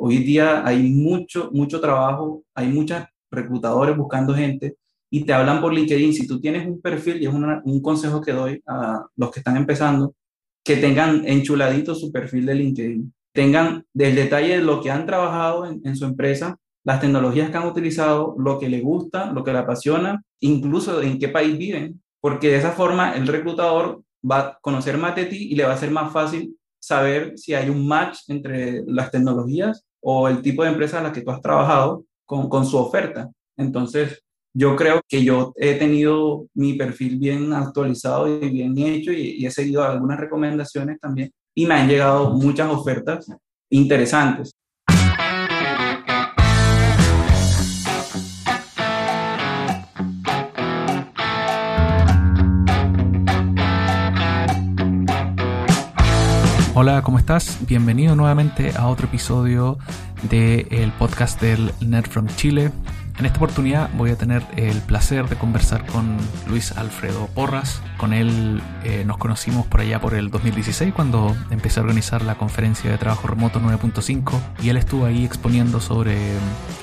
[0.00, 4.76] hoy día hay mucho, mucho trabajo, hay muchos reclutadores buscando gente
[5.10, 6.14] y te hablan por LinkedIn.
[6.14, 9.56] Si tú tienes un perfil, y es un consejo que doy a los que están
[9.56, 10.14] empezando,
[10.64, 13.14] que tengan enchuladito su perfil de LinkedIn.
[13.32, 17.56] Tengan del detalle de lo que han trabajado en, en su empresa, las tecnologías que
[17.56, 22.02] han utilizado, lo que les gusta, lo que les apasiona, incluso en qué país viven,
[22.20, 25.74] porque de esa forma el reclutador va a conocer más de ti y le va
[25.74, 30.62] a ser más fácil saber si hay un match entre las tecnologías o el tipo
[30.62, 33.30] de empresa en la que tú has trabajado con, con su oferta.
[33.56, 34.22] Entonces,
[34.54, 39.50] yo creo que yo he tenido mi perfil bien actualizado y bien hecho y he
[39.50, 43.26] seguido algunas recomendaciones también y me han llegado muchas ofertas
[43.70, 44.52] interesantes.
[56.82, 57.58] Hola, ¿cómo estás?
[57.68, 59.76] Bienvenido nuevamente a otro episodio
[60.30, 62.72] del podcast del Nerd from Chile.
[63.20, 66.16] En esta oportunidad voy a tener el placer de conversar con
[66.48, 67.82] Luis Alfredo Porras.
[67.98, 72.36] Con él eh, nos conocimos por allá por el 2016 cuando empecé a organizar la
[72.36, 76.16] conferencia de trabajo remoto 9.5 y él estuvo ahí exponiendo sobre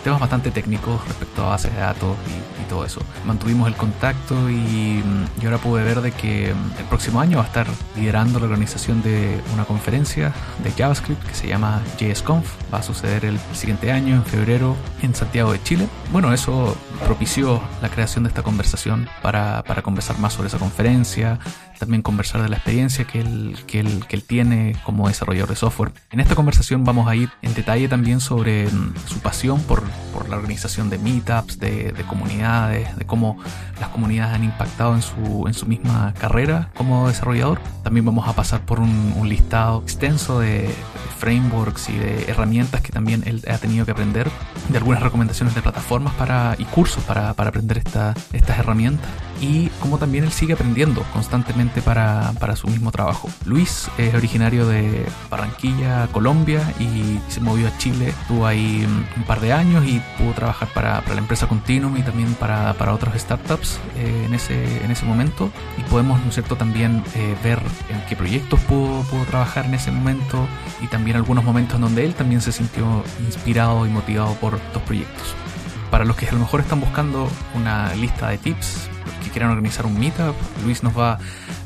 [0.03, 2.99] temas bastante técnicos respecto a bases de datos y, todo eso.
[3.25, 5.01] Mantuvimos el contacto y,
[5.41, 9.01] y, ahora pude ver de que el próximo año va a estar liderando la organización
[9.01, 12.45] de una conferencia de JavaScript que se llama JSConf.
[12.73, 15.87] Va a suceder el siguiente año, en febrero, en Santiago de Chile.
[16.11, 16.75] Bueno, eso
[17.05, 21.39] propició la creación de esta conversación para, para conversar más sobre esa conferencia,
[21.77, 25.55] también conversar de la experiencia que él, que, él, que él tiene como desarrollador de
[25.55, 25.91] software.
[26.11, 30.29] En esta conversación vamos a ir en detalle también sobre mm, su pasión por, por
[30.29, 33.37] la organización de meetups, de, de, comunidades, de cómo
[33.79, 37.59] las comunidades han impactado en su, en su misma carrera como desarrollador.
[37.83, 40.73] También vamos a pasar por un, listado extenso de, de
[41.17, 44.29] frameworks y de herramientas que también él ha tenido que aprender,
[44.69, 49.09] de algunas recomendaciones de plataformas para, y cursos para, para aprender esta, estas herramientas
[49.41, 53.29] y cómo también él sigue aprendiendo constantemente para, para, su mismo trabajo.
[53.45, 59.39] Luis es originario de Barranquilla, Colombia y se movió a Chile, estuvo ahí un par
[59.39, 63.13] de años y pudo trabajar para, para la empresa Continuum y también para, para otros
[63.19, 67.59] startups eh, en, ese, en ese momento y podemos, ¿no es cierto?, también eh, ver
[67.89, 70.47] en qué proyectos pudo, pudo trabajar en ese momento
[70.81, 74.81] y también algunos momentos en donde él también se sintió inspirado y motivado por estos
[74.83, 75.35] proyectos.
[75.91, 78.89] Para los que a lo mejor están buscando una lista de tips,
[79.23, 81.19] que quieran organizar un meetup, Luis nos va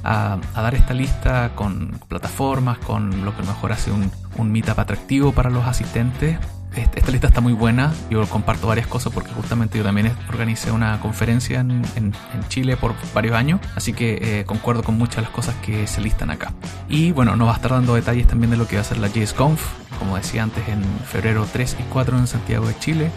[0.04, 5.32] a, dar esta lista con plataformas, con lo que mejor hace un, un meetup atractivo
[5.32, 6.38] para los asistentes
[6.76, 7.94] esta lista está muy buena.
[8.10, 12.78] Yo comparto varias cosas porque justamente yo también organicé una conferencia en, en, en Chile
[12.78, 13.60] por varios años.
[13.76, 16.54] Así que eh, concuerdo con muchas de las cosas que se listan acá.
[16.88, 19.00] Y bueno, nos va a estar dando detalles también de lo que va a ser
[19.00, 19.62] la JSConf.
[20.00, 23.12] Como decía antes, en febrero 3 y 4 en Santiago de Chile.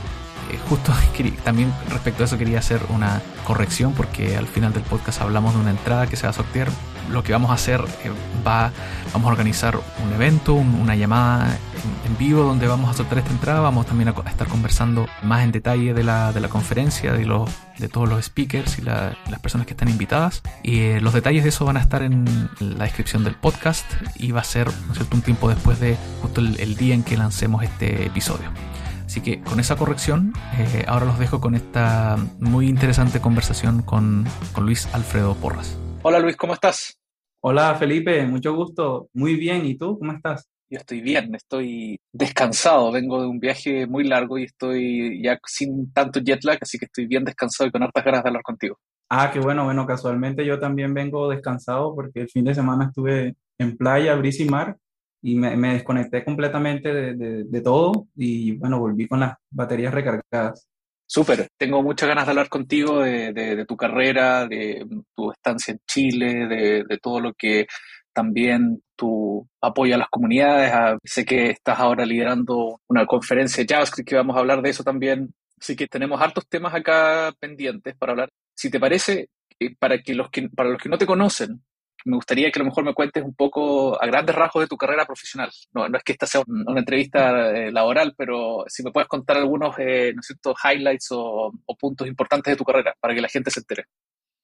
[0.51, 0.93] Eh, justo
[1.45, 5.61] también respecto a eso quería hacer una corrección porque al final del podcast hablamos de
[5.61, 6.69] una entrada que se va a sortear.
[7.11, 8.11] Lo que vamos a hacer eh,
[8.47, 8.73] va,
[9.13, 11.59] vamos a organizar un evento, un, una llamada
[12.07, 13.61] en, vivo donde vamos a sortear esta entrada.
[13.61, 17.51] Vamos también a, estar conversando más en detalle de la, de la conferencia, de, los,
[17.79, 20.43] de todos los speakers y la, las personas que están invitadas.
[20.63, 23.85] Y eh, los detalles de eso van a estar en la descripción del podcast
[24.17, 25.15] y va a ser ¿no cierto?
[25.15, 28.51] un tiempo después de justo el, el día en que lancemos este episodio.
[29.15, 34.25] Así que con esa corrección, eh, ahora los dejo con esta muy interesante conversación con,
[34.53, 35.79] con, Luis Alfredo Porras.
[36.03, 36.99] Hola Luis, ¿cómo estás?
[37.41, 39.09] Hola Felipe, mucho gusto.
[39.13, 40.01] Muy bien, ¿y tú?
[40.01, 40.49] ¿Cómo estás?
[40.69, 45.93] Yo estoy bien, estoy descansado, vengo de un viaje muy largo y estoy ya sin
[45.93, 48.79] tanto jet lag, así que estoy bien descansado y con hartas ganas de hablar contigo.
[49.09, 53.37] Ah, qué bueno, bueno, casualmente yo también vengo descansado porque el fin de semana estuve
[53.61, 54.77] en playa, brisa y mar
[55.27, 59.95] y me, me desconecté completamente de, de, de, todo y bueno, volví con las baterías
[59.95, 60.69] recargadas.
[61.07, 64.87] Súper, tengo muchas ganas de hablar contigo de, de, tu carrera, de
[65.17, 66.47] tu estancia en Chile,
[66.87, 67.67] de, todo lo que
[68.13, 70.71] también tu apoyo a las comunidades.
[70.73, 74.71] A, sé que estás ahora liderando una conferencia de JavaScript que vamos a hablar de
[74.71, 75.33] eso también.
[75.59, 78.29] Así que tenemos hartos temas acá pendientes para hablar.
[78.55, 81.63] Si te parece, eh, para, que los que, para los que no te conocen,
[82.05, 84.77] me gustaría que a lo mejor me cuentes un poco a grandes rasgos de tu
[84.77, 85.51] carrera profesional.
[85.73, 89.39] No, no es que esta sea una entrevista eh, laboral, pero si me puedes contar
[89.39, 90.55] algunos eh, ¿no cierto?
[90.63, 93.85] highlights o, o, puntos importantes de tu carrera para que la gente se entere.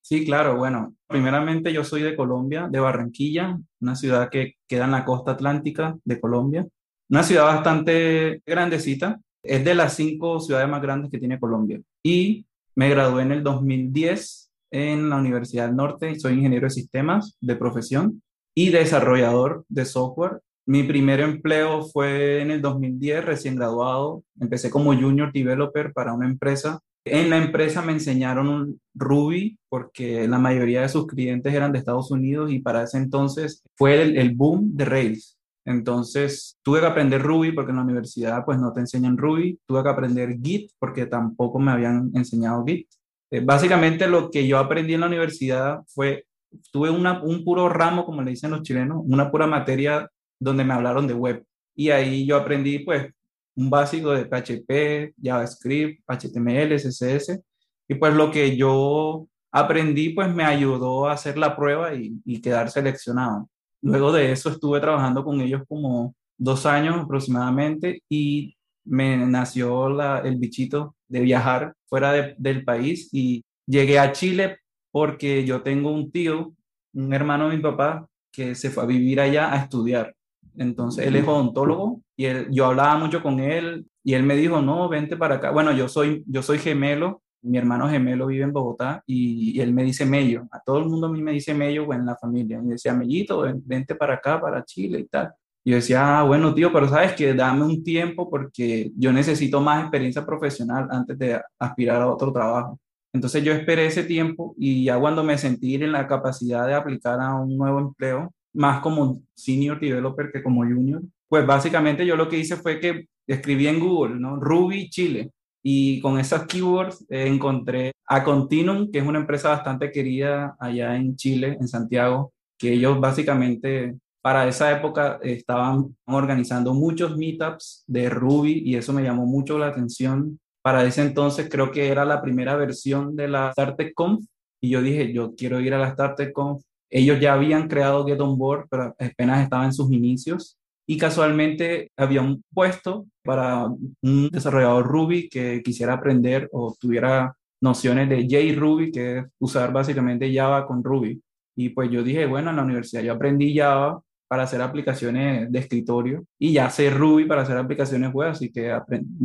[0.03, 0.57] Sí, claro.
[0.57, 5.33] Bueno, primeramente yo soy de Colombia, de Barranquilla, una ciudad que queda en la costa
[5.33, 6.67] atlántica de Colombia.
[7.11, 9.21] Una ciudad bastante grandecita.
[9.43, 11.81] Es de las cinco ciudades más grandes que tiene Colombia.
[12.03, 17.37] Y me gradué en el 2010 en la Universidad del Norte, soy ingeniero de sistemas
[17.41, 18.23] de profesión
[18.55, 20.41] y desarrollador de software.
[20.67, 24.23] Mi primer empleo fue en el 2010, recién graduado.
[24.39, 26.81] Empecé como junior developer para una empresa.
[27.05, 32.11] En la empresa me enseñaron Ruby porque la mayoría de sus clientes eran de Estados
[32.11, 35.39] Unidos y para ese entonces fue el, el boom de Rails.
[35.65, 39.59] Entonces tuve que aprender Ruby porque en la universidad pues no te enseñan Ruby.
[39.67, 42.89] Tuve que aprender Git porque tampoco me habían enseñado Git.
[43.31, 46.27] Eh, básicamente lo que yo aprendí en la universidad fue,
[46.73, 50.75] tuve una, un puro ramo, como le dicen los chilenos, una pura materia donde me
[50.75, 51.45] hablaron de web.
[51.75, 53.13] Y ahí yo aprendí pues
[53.57, 57.41] un básico de PHP, JavaScript, HTML, CSS.
[57.89, 62.41] Y pues lo que yo aprendí pues me ayudó a hacer la prueba y, y
[62.41, 63.49] quedar seleccionado.
[63.83, 70.21] Luego de eso estuve trabajando con ellos como dos años aproximadamente y me nació la,
[70.21, 74.59] el bichito de viajar fuera del país y llegué a Chile
[74.91, 76.55] porque yo tengo un tío,
[76.95, 80.15] un hermano de mi papá, que se fue a vivir allá a estudiar.
[80.57, 84.89] Entonces, él es odontólogo y yo hablaba mucho con él y él me dijo, no,
[84.89, 85.51] vente para acá.
[85.51, 89.85] Bueno, yo soy, yo soy gemelo, mi hermano gemelo vive en Bogotá y, él me
[89.85, 90.47] dice Mello.
[90.51, 92.61] A todo el mundo a mí me dice Mello en la familia.
[92.61, 95.33] Me decía, Mellito, vente para acá, para Chile y tal.
[95.65, 99.61] Y yo decía, ah, bueno, tío, pero sabes que dame un tiempo porque yo necesito
[99.61, 102.79] más experiencia profesional antes de aspirar a otro trabajo.
[103.13, 107.21] Entonces yo esperé ese tiempo y ya cuando me sentí en la capacidad de aplicar
[107.21, 112.29] a un nuevo empleo, más como senior developer que como junior, pues básicamente yo lo
[112.29, 114.37] que hice fue que escribí en Google, ¿no?
[114.37, 115.31] Ruby Chile.
[115.63, 120.97] Y con esas keywords eh, encontré a Continuum, que es una empresa bastante querida allá
[120.97, 128.11] en Chile, en Santiago, que ellos básicamente para esa época estaban organizando muchos meetups de
[128.11, 130.39] Ruby y eso me llamó mucho la atención.
[130.63, 134.25] Para ese entonces creo que era la primera versión de la StartupConf
[134.61, 136.63] y yo dije, yo quiero ir a la StartupConf.
[136.91, 141.93] Ellos ya habían creado Get On Board, pero apenas estaba en sus inicios y casualmente
[141.97, 143.67] había un puesto para
[144.03, 147.33] un desarrollador Ruby que quisiera aprender o tuviera
[147.63, 151.23] nociones de JRuby, que es usar básicamente Java con Ruby.
[151.57, 155.59] Y pues yo dije, bueno, en la universidad yo aprendí Java, para hacer aplicaciones de
[155.59, 158.73] escritorio y ya sé Ruby para hacer aplicaciones web, así que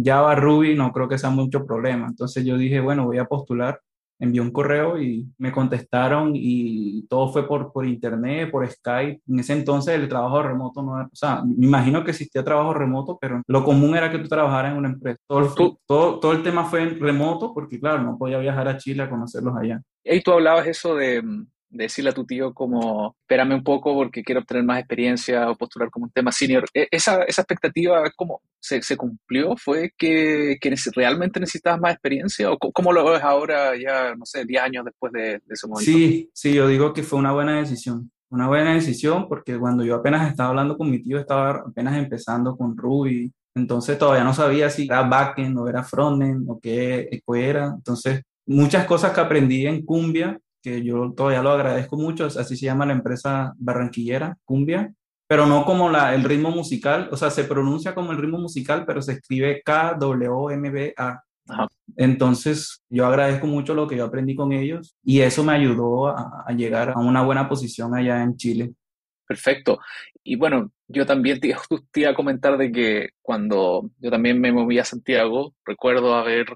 [0.04, 2.08] Java, Ruby no creo que sea mucho problema.
[2.08, 3.80] Entonces yo dije, bueno, voy a postular,
[4.18, 9.22] envié un correo y me contestaron y todo fue por, por internet, por Skype.
[9.28, 12.74] En ese entonces el trabajo remoto no era, o sea, me imagino que existía trabajo
[12.74, 15.20] remoto, pero lo común era que tú trabajaras en una empresa.
[15.28, 19.04] Todo, todo, todo el tema fue en remoto porque, claro, no podía viajar a Chile
[19.04, 19.80] a conocerlos allá.
[20.04, 21.22] Y tú hablabas eso de
[21.76, 25.90] decirle a tu tío como, espérame un poco porque quiero obtener más experiencia o postular
[25.90, 26.66] como un tema senior.
[26.74, 29.56] E, ¿Esa, esa expectativa cómo se, se cumplió?
[29.58, 32.52] ¿Fue que, que, realmente necesitabas más experiencia?
[32.52, 35.92] ¿O cómo lo ves ahora ya, no sé, 10 años después de, ese momento?
[35.92, 38.12] Sí, sí, yo digo que fue una buena decisión.
[38.30, 42.58] Una buena decisión porque cuando yo apenas estaba hablando con mi tío, estaba apenas empezando
[42.58, 43.32] con Ruby.
[43.54, 47.74] Entonces todavía no sabía si era backend o era frontend o qué, qué era.
[47.76, 52.66] Entonces, muchas cosas que aprendí en Cumbia que yo todavía lo agradezco mucho, así se
[52.66, 54.92] llama la empresa barranquillera, Cumbia,
[55.28, 58.84] pero no como la, el ritmo musical, o sea, se pronuncia como el ritmo musical,
[58.86, 61.22] pero se escribe K-W-M-B-A.
[61.98, 66.44] Entonces, yo agradezco mucho lo que yo aprendí con ellos y eso me ayudó a,
[66.48, 68.74] a llegar a una buena posición allá en Chile.
[69.28, 69.80] Perfecto.
[70.24, 71.56] Y bueno, yo también te,
[71.92, 76.48] te, iba a comentar de que cuando yo también me moví a Santiago, recuerdo haber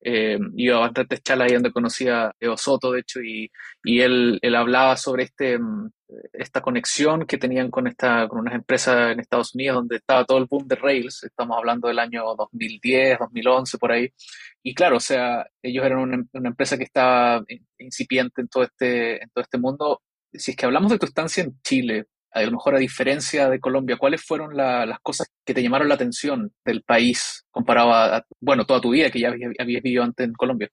[0.00, 3.50] eh, ido a bastantes charlas ahí donde conocía a Eo Soto, de hecho, y,
[3.84, 5.90] y él, él, hablaba sobre este, mm,
[6.32, 10.38] esta conexión que tenían con, esta, con unas empresas en Estados Unidos donde estaba todo
[10.38, 14.10] el boom de Rails, estamos hablando del año 2010, 2011, por ahí.
[14.62, 17.44] Y claro, o sea, ellos eran una, una empresa que estaba
[17.78, 20.02] incipiente en todo este, en todo este mundo.
[20.32, 22.06] Si es que hablamos de tu estancia en Chile,
[22.38, 25.94] a lo mejor a diferencia de Colombia, ¿cuáles fueron las cosas que te llamaron la
[25.94, 30.32] atención del país comparado a, bueno, toda tu vida que ya habías, vivido antes en
[30.34, 30.68] Colombia?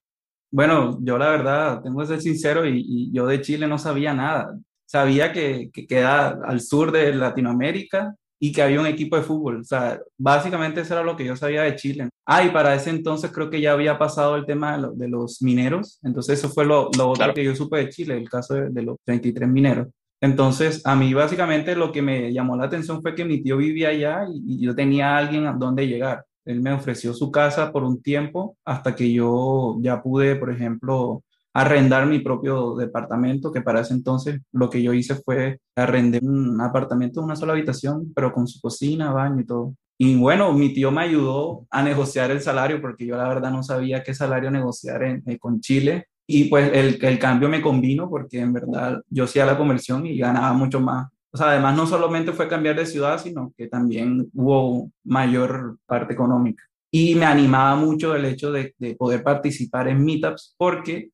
[0.51, 4.57] Bueno, yo la verdad, tengo que ser sincero, y, yo de Chile no sabía nada.
[4.85, 9.61] Sabía que, que, queda al sur de Latinoamérica y que había un equipo de fútbol.
[9.61, 12.09] O sea, básicamente eso era lo que yo sabía de Chile.
[12.25, 15.99] Ah, y para ese entonces creo que ya había pasado el tema de, los mineros.
[16.03, 18.81] Entonces eso fue lo, lo otro que yo supe de Chile, el caso de, de
[18.83, 19.87] los 33 mineros.
[20.25, 23.89] Entonces, a mí básicamente lo que me llamó la atención fue que mi tío vivía
[23.89, 26.25] allá y, yo tenía alguien a dónde llegar.
[26.45, 31.23] Él me ofreció su casa por un tiempo hasta que yo ya pude, por ejemplo,
[31.53, 36.59] arrendar mi propio departamento, que para ese entonces lo que yo hice fue arrendar un
[36.59, 39.75] apartamento una sola habitación, pero con su cocina, baño y todo.
[39.97, 43.61] Y bueno, mi tío me ayudó a negociar el salario porque yo la verdad no
[43.61, 48.09] sabía qué salario negociar en, eh, con Chile y pues el, el cambio me convino
[48.09, 51.07] porque en verdad yo hacía la conversión y ganaba mucho más.
[51.31, 56.13] o sea, además no solamente fue cambiar de ciudad, sino que también hubo mayor parte
[56.13, 56.63] económica.
[56.91, 61.09] Y me animaba mucho el hecho de, de poder participar en meetups porque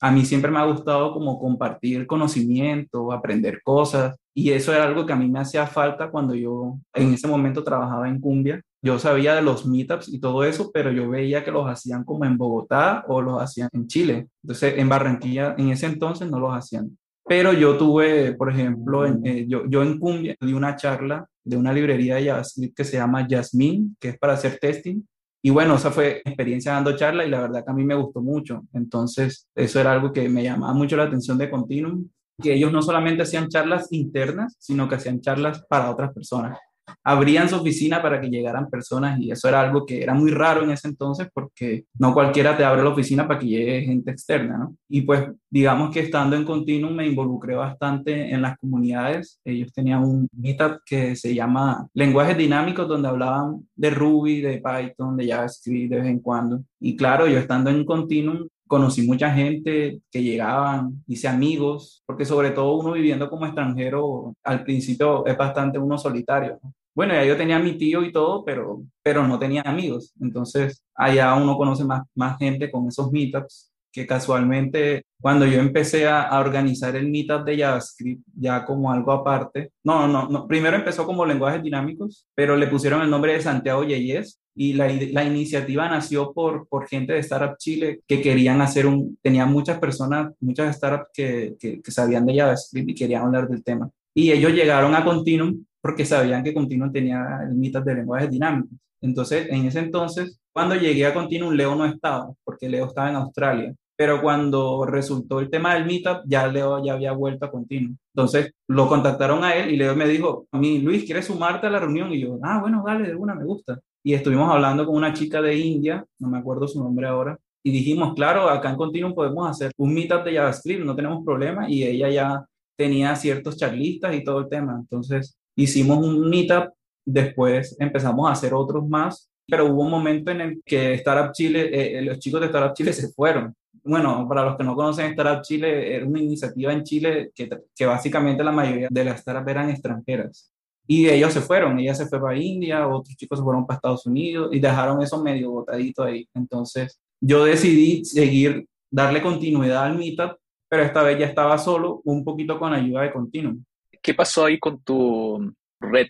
[0.00, 5.06] a mí siempre me ha gustado como compartir conocimiento, aprender cosas, y eso era algo
[5.06, 8.60] que a mí me hacía falta cuando yo en ese momento trabajaba en Cumbia.
[8.84, 12.26] Yo sabía de los meetups y todo eso, pero yo veía que los hacían como
[12.26, 14.28] en Bogotá o los hacían en Chile.
[14.42, 16.98] Entonces, en Barranquilla, en ese entonces no los hacían.
[17.26, 21.56] Pero yo tuve, por ejemplo, en, eh, yo, yo en Cumbia di una charla de
[21.56, 25.00] una librería de JavaScript que se llama Jasmine, que es para hacer testing.
[25.42, 28.20] Y bueno, esa fue experiencia dando charla y la verdad que a mí me gustó
[28.20, 28.64] mucho.
[28.74, 32.06] Entonces, eso era algo que me llamaba mucho la atención de Continuum,
[32.42, 36.58] que ellos no solamente hacían charlas internas, sino que hacían charlas para otras personas
[37.02, 40.62] abrían su oficina para que llegaran personas y eso era algo que era muy raro
[40.62, 44.58] en ese entonces porque no cualquiera te abre la oficina para que llegue gente externa,
[44.58, 44.76] ¿no?
[44.88, 49.40] Y pues digamos que estando en Continuum me involucré bastante en las comunidades.
[49.44, 55.16] Ellos tenían un meetup que se llama Lenguajes Dinámicos donde hablaban de Ruby, de Python,
[55.16, 56.62] de JavaScript de vez en cuando.
[56.80, 62.50] Y claro, yo estando en Continuum conocí mucha gente que llegaban, hice amigos, porque sobre
[62.50, 66.58] todo uno viviendo como extranjero, al principio es bastante uno solitario.
[66.92, 70.12] Bueno, ya yo tenía mi tío y todo, pero, pero no tenía amigos.
[70.20, 76.08] Entonces, allá uno conoce más, más gente con esos meetups que casualmente cuando yo empecé
[76.08, 81.06] a, organizar el meetup de JavaScript ya como algo aparte, no, no, no, primero empezó
[81.06, 85.88] como lenguajes dinámicos, pero le pusieron el nombre de Santiago Yeyes y la, la, iniciativa
[85.88, 90.76] nació por, por gente de Startup Chile que querían hacer un, tenían muchas personas, muchas
[90.76, 93.90] startups que, que, que sabían de JavaScript y querían hablar del tema.
[94.14, 98.78] Y ellos llegaron a Continuum porque sabían que Continuum tenía el meetup de lenguajes dinámicos.
[99.00, 103.16] Entonces, en ese entonces, cuando llegué a Continuum, Leo no estaba, porque Leo estaba en
[103.16, 107.96] Australia pero cuando resultó el tema del meetup, ya Leo ya había vuelto a continuo.
[108.14, 111.70] Entonces lo contactaron a él y Leo me dijo, a mí, Luis, ¿quieres sumarte a
[111.70, 112.12] la reunión?
[112.12, 113.80] Y yo, ah, bueno, dale, de una, me gusta.
[114.04, 117.72] Y estuvimos hablando con una chica de India, no me acuerdo su nombre ahora, y
[117.72, 121.82] dijimos, claro, acá en Continuum podemos hacer un meetup de JavaScript, no tenemos problema, y
[121.84, 122.44] ella ya
[122.76, 124.76] tenía ciertos charlistas y todo el tema.
[124.78, 130.40] Entonces hicimos un meetup, después empezamos a hacer otros más, pero hubo un momento en
[130.42, 134.56] el que Startup Chile, eh, los chicos de Startup Chile se fueron bueno, para los
[134.56, 138.88] que no conocen Startup Chile, era una iniciativa en Chile que, que básicamente la mayoría
[138.90, 140.50] de las startups eran extranjeras.
[140.86, 144.06] Y ellos se fueron, ella se fue para India, otros chicos se fueron para Estados
[144.06, 146.28] Unidos y dejaron eso medio botadito ahí.
[146.34, 150.36] Entonces yo decidí seguir, darle continuidad al Meetup,
[150.68, 153.64] pero esta vez ya estaba solo, un poquito con ayuda de Continuum.
[154.02, 156.08] ¿Qué pasó ahí con tu red?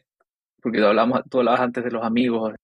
[0.61, 2.55] Porque hablamos, tú hablabas antes de los amigos,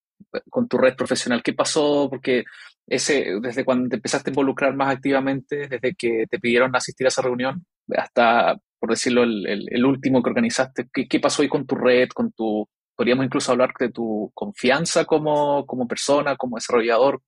[0.49, 1.43] con tu red profesional.
[1.43, 2.09] ¿Qué pasó?
[2.11, 2.45] Porque
[2.87, 7.09] ese, desde cuando te empezaste a involucrar más activamente, desde que te pidieron asistir a
[7.09, 7.65] esa reunión,
[7.97, 12.09] hasta, por decirlo, el, el, último que organizaste, ¿qué, ¿qué, pasó ahí con tu red,
[12.09, 17.21] con tu, podríamos incluso hablar de tu confianza como, como persona, como desarrollador?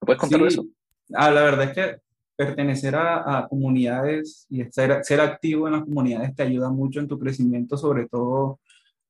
[0.00, 0.64] ¿Me puedes contar eso?
[1.12, 1.96] Ah, la verdad es que
[2.36, 7.08] pertenecer a, a comunidades y ser, ser activo en las comunidades te ayuda mucho en
[7.08, 8.60] tu crecimiento, sobre todo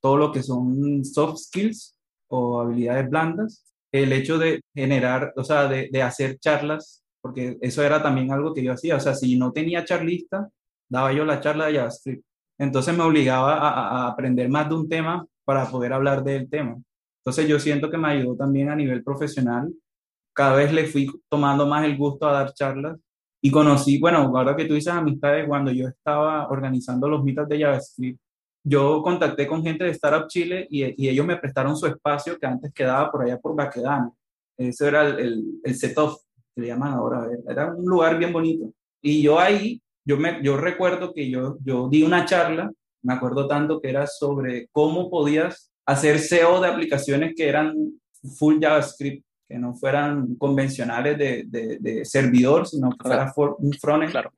[0.00, 1.94] todo lo que son soft skills
[2.28, 7.82] o habilidades blandas, el hecho de generar, o sea, de, de, hacer charlas, porque eso
[7.82, 10.48] era también algo que yo hacía, o sea, si no tenía charlista,
[10.90, 12.24] daba yo la charla de JavaScript.
[12.58, 16.76] Entonces me obligaba a, aprender más de un tema para poder hablar del tema.
[17.20, 19.72] Entonces yo siento que me ayudó también a nivel profesional.
[20.34, 22.98] Cada vez le fui tomando más el gusto a dar charlas
[23.40, 27.60] y conocí, bueno, ahora que tú dices amistades, cuando yo estaba organizando los mitos de
[27.60, 28.20] JavaScript,
[28.62, 32.72] yo contacté con gente de Startup Chile y, ellos me prestaron su espacio que antes
[32.74, 34.14] quedaba por allá por Baquedano.
[34.58, 36.20] Ese era el, el, el set-off,
[36.54, 37.26] que le llaman ahora.
[37.48, 38.70] Era un lugar bien bonito.
[39.00, 42.70] Y yo ahí, yo, me, yo recuerdo que yo, yo di una charla,
[43.02, 47.74] me acuerdo tanto que era sobre cómo podías hacer SEO de aplicaciones que eran
[48.38, 54.12] full JavaScript, que no fueran convencionales de, de, de servidor, sino que fuera un frontend.
[54.12, 54.32] Claro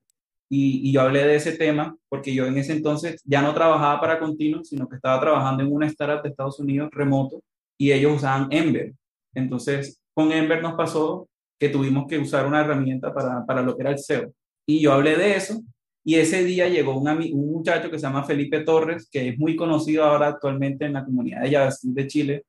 [0.55, 4.19] y, yo hablé de ese tema porque yo en ese entonces ya no trabajaba para
[4.19, 7.43] Continuum, sino que estaba trabajando en una startup de Estados Unidos remoto
[7.79, 8.93] y ellos usaban Ember.
[9.35, 11.27] Entonces, con Ember nos pasó
[11.59, 14.31] que tuvimos que usar una herramienta para, para lo que era el SEO.
[14.67, 15.63] Y yo hablé de eso
[16.05, 19.57] y ese día llegó un, un muchacho que se llama Felipe Torres, que es muy
[19.57, 22.45] conocido ahora actualmente en la comunidad de JavaScript de Chile,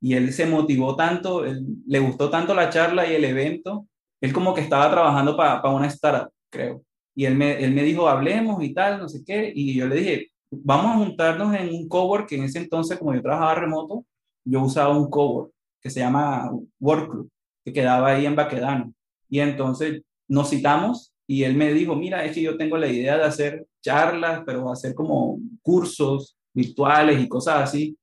[0.00, 3.86] y él se motivó tanto, le gustó tanto la charla y el evento,
[4.20, 6.82] él como que estaba trabajando para para una startup, creo.
[7.14, 9.50] Y él me, él me dijo, hablemos y tal, no sé qué.
[9.54, 13.14] Y yo le dije, vamos a juntarnos en un cowork, que en ese entonces, como
[13.14, 14.04] yo trabajaba remoto,
[14.44, 17.30] yo usaba un cowork que se llama Workclub,
[17.64, 18.92] que quedaba ahí en Baquedano.
[19.28, 23.16] Y entonces nos citamos y él me dijo, mira, es que yo tengo la idea
[23.16, 27.98] de hacer charlas, pero hacer como cursos virtuales y cosas así.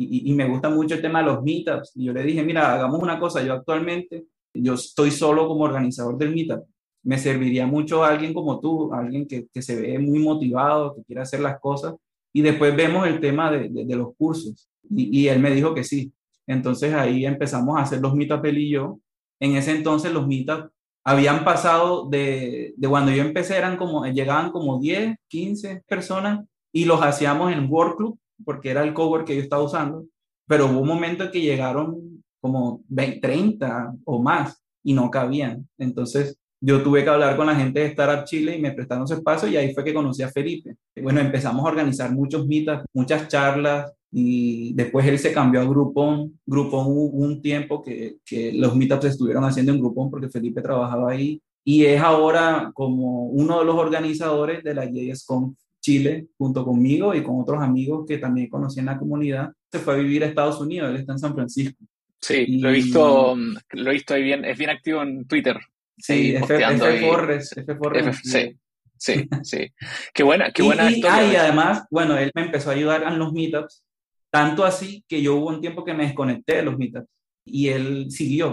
[0.00, 1.92] Y, me gusta mucho el tema de los meetups.
[1.96, 6.16] Y yo le dije, mira, hagamos una cosa, yo actualmente, yo estoy solo como organizador
[6.16, 6.62] del meetup.
[7.02, 11.22] Me serviría mucho alguien como tú, alguien que, que se ve muy motivado, que quiere
[11.22, 11.96] hacer las cosas.
[12.32, 14.68] Y después vemos el tema de, de, los cursos.
[14.88, 16.12] Y, y, él me dijo que sí.
[16.46, 19.00] Entonces ahí empezamos a hacer los meetups él y yo.
[19.40, 20.70] En ese entonces los meetups
[21.04, 26.84] habían pasado de, de cuando yo empecé, eran como, llegaban como 10, 15 personas y
[26.84, 30.04] los hacíamos en Work Club, porque era el cover que yo estaba usando,
[30.46, 35.68] pero hubo un momento en que llegaron como 20, 30 o más y no cabían.
[35.78, 39.14] Entonces yo tuve que hablar con la gente de Startup Chile y me prestaron su
[39.14, 40.76] espacio y ahí fue que conocí a Felipe.
[41.00, 46.38] Bueno, empezamos a organizar muchos mitas, muchas charlas y después él se cambió a Groupon.
[46.46, 51.10] Groupon hubo un tiempo que, que los meetups estuvieron haciendo en Groupon porque Felipe trabajaba
[51.10, 57.14] ahí y es ahora como uno de los organizadores de la JSConf Chile junto conmigo
[57.14, 59.52] y con otros amigos que también conocí en la comunidad.
[59.70, 61.84] Se fue a vivir a Estados Unidos, él está en San Francisco.
[62.20, 63.36] Sí, lo he visto,
[63.72, 65.56] lo he visto ahí bien, es bien activo en Twitter.
[65.96, 68.18] Sí, F, F Forres, F Forres.
[68.22, 68.56] sí,
[68.96, 69.72] sí, sí.
[70.12, 71.16] Qué buena, qué buena y, historia.
[71.16, 73.84] Ah, y además, bueno, él me empezó a ayudar en los meetups,
[74.30, 77.08] tanto así que yo hubo un tiempo que me desconecté de los meetups
[77.44, 78.52] y él siguió.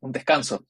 [0.00, 0.64] Un descanso.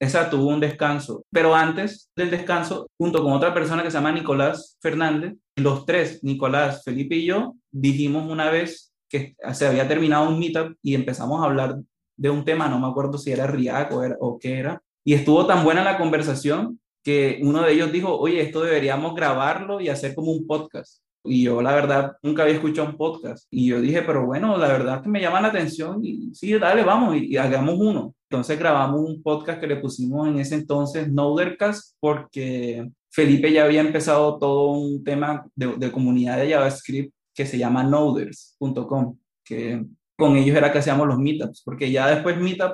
[0.00, 1.24] Esa tuvo un descanso.
[1.30, 6.22] Pero antes del descanso, junto con otra persona que se llama Nicolás Fernández, los tres,
[6.22, 11.42] Nicolás, Felipe y yo, dijimos una vez que se había terminado un meetup y empezamos
[11.42, 11.80] a hablar
[12.16, 15.46] de un tema, no me acuerdo si era React o, o qué era, y estuvo
[15.46, 20.14] tan buena la conversación que uno de ellos dijo, oye, esto deberíamos grabarlo y hacer
[20.14, 21.00] como un podcast.
[21.28, 23.46] Y yo, la verdad, nunca había escuchado un podcast.
[23.50, 26.84] Y yo dije, pero bueno, la verdad que me llama la atención y sí, dale,
[26.84, 28.14] vamos y, hagamos uno.
[28.30, 33.80] Entonces grabamos un podcast que le pusimos en ese entonces Nodercast porque Felipe ya había
[33.80, 39.84] empezado todo un tema de, comunidad de JavaScript que se llama noders.com, que
[40.16, 42.72] con ellos era que hacíamos los meetups, porque ya después Meetup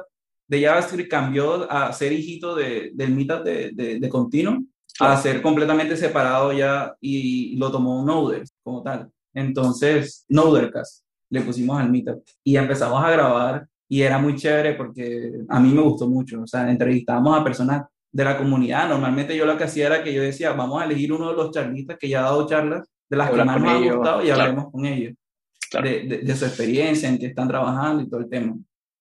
[0.48, 4.08] de JavaScript cambió a ser hijito de, del Meetup de, de, de
[5.00, 9.10] A ser completamente separado ya y lo tomó Noders como tal.
[9.32, 15.32] Entonces, Nodercast le pusimos al Meetup y empezamos a grabar y era muy chévere porque
[15.48, 16.42] a mí me gustó mucho.
[16.42, 18.88] O sea, entrevistábamos a personas de la comunidad.
[18.88, 21.50] Normalmente yo lo que hacía era que yo decía, vamos a elegir uno de los
[21.50, 24.70] charlistas que ya ha dado charlas de las que más nos ha gustado y hablemos
[24.70, 25.14] con ellos.
[25.82, 28.56] De, de, su experiencia, en qué están trabajando y todo el tema.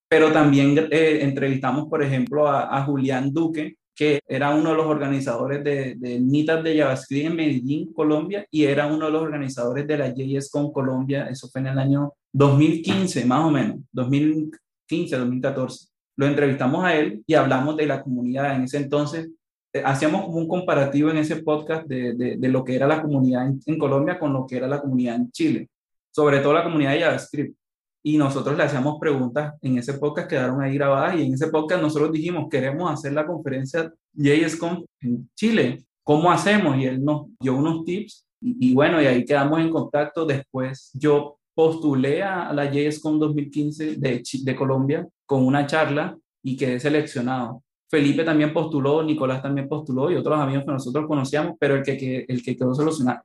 [0.08, 4.86] Pero también eh, entrevistamos, por ejemplo, a, a Julián Duque, que era uno de los
[4.86, 9.98] organizadores de Meetup de JavaScript en Medellín, Colombia, y era uno de los organizadores de
[9.98, 15.88] la JSCon Colombia, eso fue en el año 2015, más o menos, 2015, 2014.
[16.16, 18.54] Lo entrevistamos a él y hablamos de la comunidad.
[18.56, 19.30] En ese entonces,
[19.72, 23.02] eh, hacíamos como un comparativo en ese podcast de, de, de lo que era la
[23.02, 25.68] comunidad en, en Colombia con lo que era la comunidad en Chile,
[26.10, 27.56] sobre todo la comunidad de JavaScript
[28.06, 31.80] y nosotros le hacíamos preguntas en ese podcast, quedaron ahí grabadas y en ese podcast
[31.80, 36.76] nosotros dijimos, queremos hacer la conferencia JSConf en Chile, ¿cómo hacemos?
[36.76, 40.26] Y él nos dio unos tips y, y bueno, y ahí quedamos en contacto.
[40.26, 46.78] Después yo postulé a la JSConf 2015 de, de Colombia con una charla y quedé
[46.78, 47.62] seleccionado.
[47.90, 51.96] Felipe también postuló, Nicolás también postuló y otros amigos que nosotros conocíamos, pero el que,
[51.96, 52.74] que el que quedó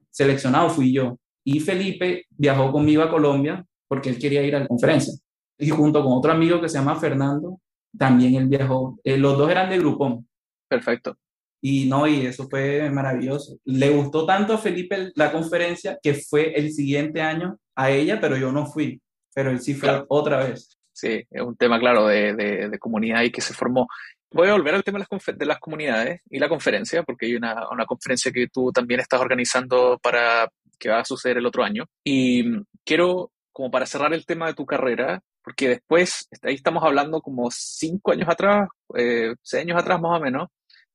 [0.10, 1.18] seleccionado fui yo.
[1.44, 5.14] Y Felipe viajó conmigo a Colombia porque él quería ir a la conferencia.
[5.58, 7.60] Y junto con otro amigo que se llama Fernando,
[7.98, 8.98] también él viajó.
[9.04, 10.28] Eh, los dos eran de Grupón.
[10.70, 11.18] Perfecto.
[11.62, 13.58] Y no, y eso fue maravilloso.
[13.66, 18.38] Le gustó tanto a Felipe la conferencia que fue el siguiente año a ella, pero
[18.38, 19.02] yo no fui.
[19.34, 20.06] Pero él sí fue claro.
[20.08, 20.78] otra vez.
[20.94, 23.88] Sí, es un tema, claro, de, de, de comunidad y que se formó.
[24.32, 27.36] Voy a volver al tema de las, de las comunidades y la conferencia, porque hay
[27.36, 30.48] una, una, conferencia que tú también estás organizando para
[30.78, 31.86] que va a suceder el otro año.
[32.04, 32.46] Y
[32.86, 37.50] quiero como para cerrar el tema de tu carrera, porque después, ahí estamos hablando como
[37.52, 40.48] cinco años atrás, eh, seis años atrás más o menos,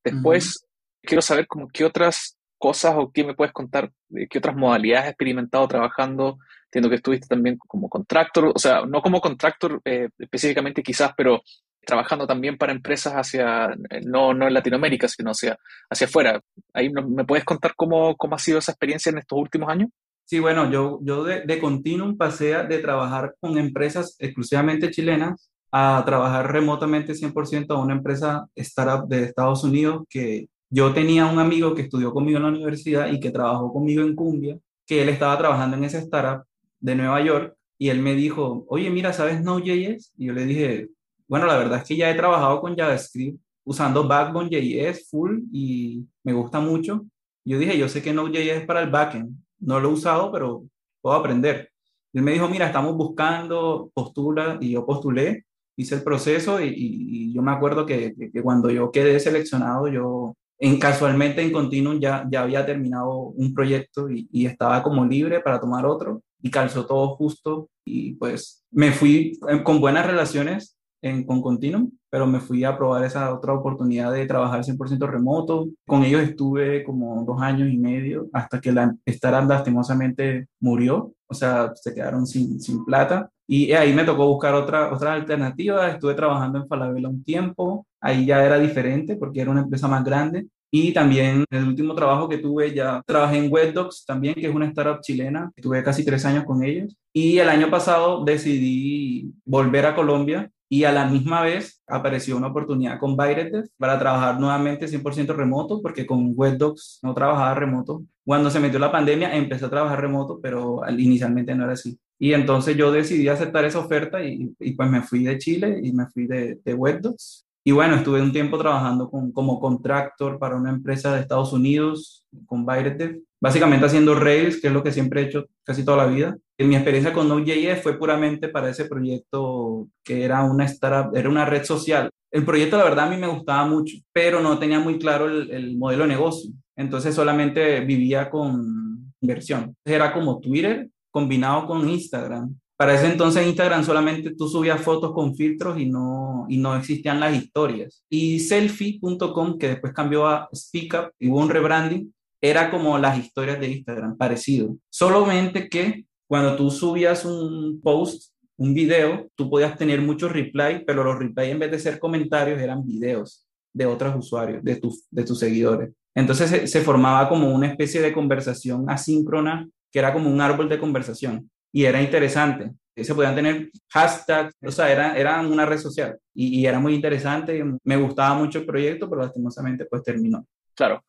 [0.03, 1.00] después uh -huh.
[1.03, 5.05] quiero saber como qué otras cosas o qué me puedes contar, de qué otras modalidades
[5.05, 10.09] has experimentado trabajando, entiendo que estuviste también como contractor, o sea, no como contractor eh,
[10.18, 11.42] específicamente quizás, pero
[11.85, 15.59] trabajando también para empresas hacia, no, no en Latinoamérica, sino hacia,
[15.90, 16.40] hacia afuera.
[16.72, 19.90] Ahí me puedes contar cómo, cómo ha sido esa experiencia en estos últimos años?
[20.25, 26.03] Sí, bueno, yo, yo de, de continuum pasé de trabajar con empresas exclusivamente chilenas a
[26.07, 31.75] trabajar remotamente 100% a una empresa startup de Estados Unidos que yo tenía un amigo
[31.75, 35.37] que estudió conmigo en la universidad y que trabajó conmigo en Cumbia, que él estaba
[35.39, 36.45] trabajando en esa startup
[36.81, 40.13] de Nueva York y él me dijo, oye, mira, ¿sabes Node.js?
[40.17, 40.89] Y yo le dije,
[41.29, 46.33] bueno, la verdad es que ya he trabajado con JavaScript usando Backbone.js full y me
[46.33, 47.05] gusta mucho.
[47.45, 50.64] Yo dije, yo sé que Node.js es para el backend, no lo he usado, pero
[51.00, 51.70] puedo aprender.
[52.12, 55.44] Él me dijo, mira, estamos buscando, postula, y yo postulé,
[55.77, 60.79] hice el proceso y, yo me acuerdo que, que, cuando yo quedé seleccionado, yo en,
[60.79, 65.61] casualmente en Continuum ya, ya había terminado un proyecto y, y estaba como libre para
[65.61, 70.74] tomar otro y calzó todo justo y pues me fui con buenas relaciones
[71.05, 75.69] en, con Continuum, pero me fui a probar esa otra oportunidad de trabajar 100% remoto.
[75.87, 81.35] Con ellos estuve como dos años y medio hasta que la startup lastimosamente murió, o
[81.35, 83.31] sea, se quedaron sin, sin plata.
[83.47, 85.90] Y ahí me tocó buscar otra, otra alternativa.
[85.90, 87.87] Estuve trabajando en Falabella un tiempo.
[88.01, 90.47] Ahí ya era diferente porque era una empresa más grande.
[90.71, 94.67] Y también el último trabajo que tuve, ya trabajé en WebDocs también, que es una
[94.67, 95.53] startup chilena.
[95.55, 96.97] Estuve casi tres años con ellos.
[97.12, 102.48] Y el año pasado decidí volver a Colombia y a la misma vez apareció una
[102.48, 108.05] oportunidad con Bytedev para trabajar nuevamente 100% remoto, porque con WebDocs no trabajaba remoto.
[108.24, 111.98] Cuando se metió la pandemia empecé a trabajar remoto, pero inicialmente no era así.
[112.18, 115.92] Y entonces yo decidí aceptar esa oferta y, y pues me fui de Chile y
[115.92, 120.57] me fui de, de WebDocs y bueno, estuve un tiempo trabajando con, como contractor para
[120.57, 125.22] una empresa de Estados Unidos, con Bytedev, básicamente haciendo Rails, que es lo que siempre
[125.22, 126.37] he hecho casi toda la vida.
[126.59, 131.31] Y mi experiencia con Node.js fue puramente para ese proyecto que era una startup, era
[131.31, 132.11] una red social.
[132.31, 135.50] El proyecto, la verdad, a mí me gustaba mucho, pero no tenía muy claro el,
[135.50, 136.50] el modelo de negocio.
[136.77, 139.74] Entonces solamente vivía con inversión.
[139.87, 142.55] Era como Twitter combinado con Instagram.
[142.77, 147.21] Para ese entonces Instagram solamente tú subías fotos con filtros y no, y no existían
[147.21, 148.05] las historias.
[148.11, 153.61] Y selfie.com, que después cambió a SpeakUp y hubo un rebranding, era como las historias
[153.61, 154.77] de Instagram, parecido.
[154.91, 161.05] Solamente que cuando tú subías un post, un video, tú podías tener muchos replies, pero
[161.05, 165.25] los replies en vez de ser comentarios eran videos de otros usuarios, de, tus de
[165.25, 165.91] tus seguidores.
[166.15, 170.69] Entonces se, se formaba como una especie de conversación asíncrona, que era como un árbol
[170.69, 172.71] de conversación y era interesante.
[172.97, 176.95] Se podían tener hashtags, o sea, era, era una red social y, y era muy
[176.95, 177.65] interesante.
[177.83, 180.47] Me gustaba mucho el proyecto, pero lastimosamente pues terminó.
[180.73, 181.03] Claro.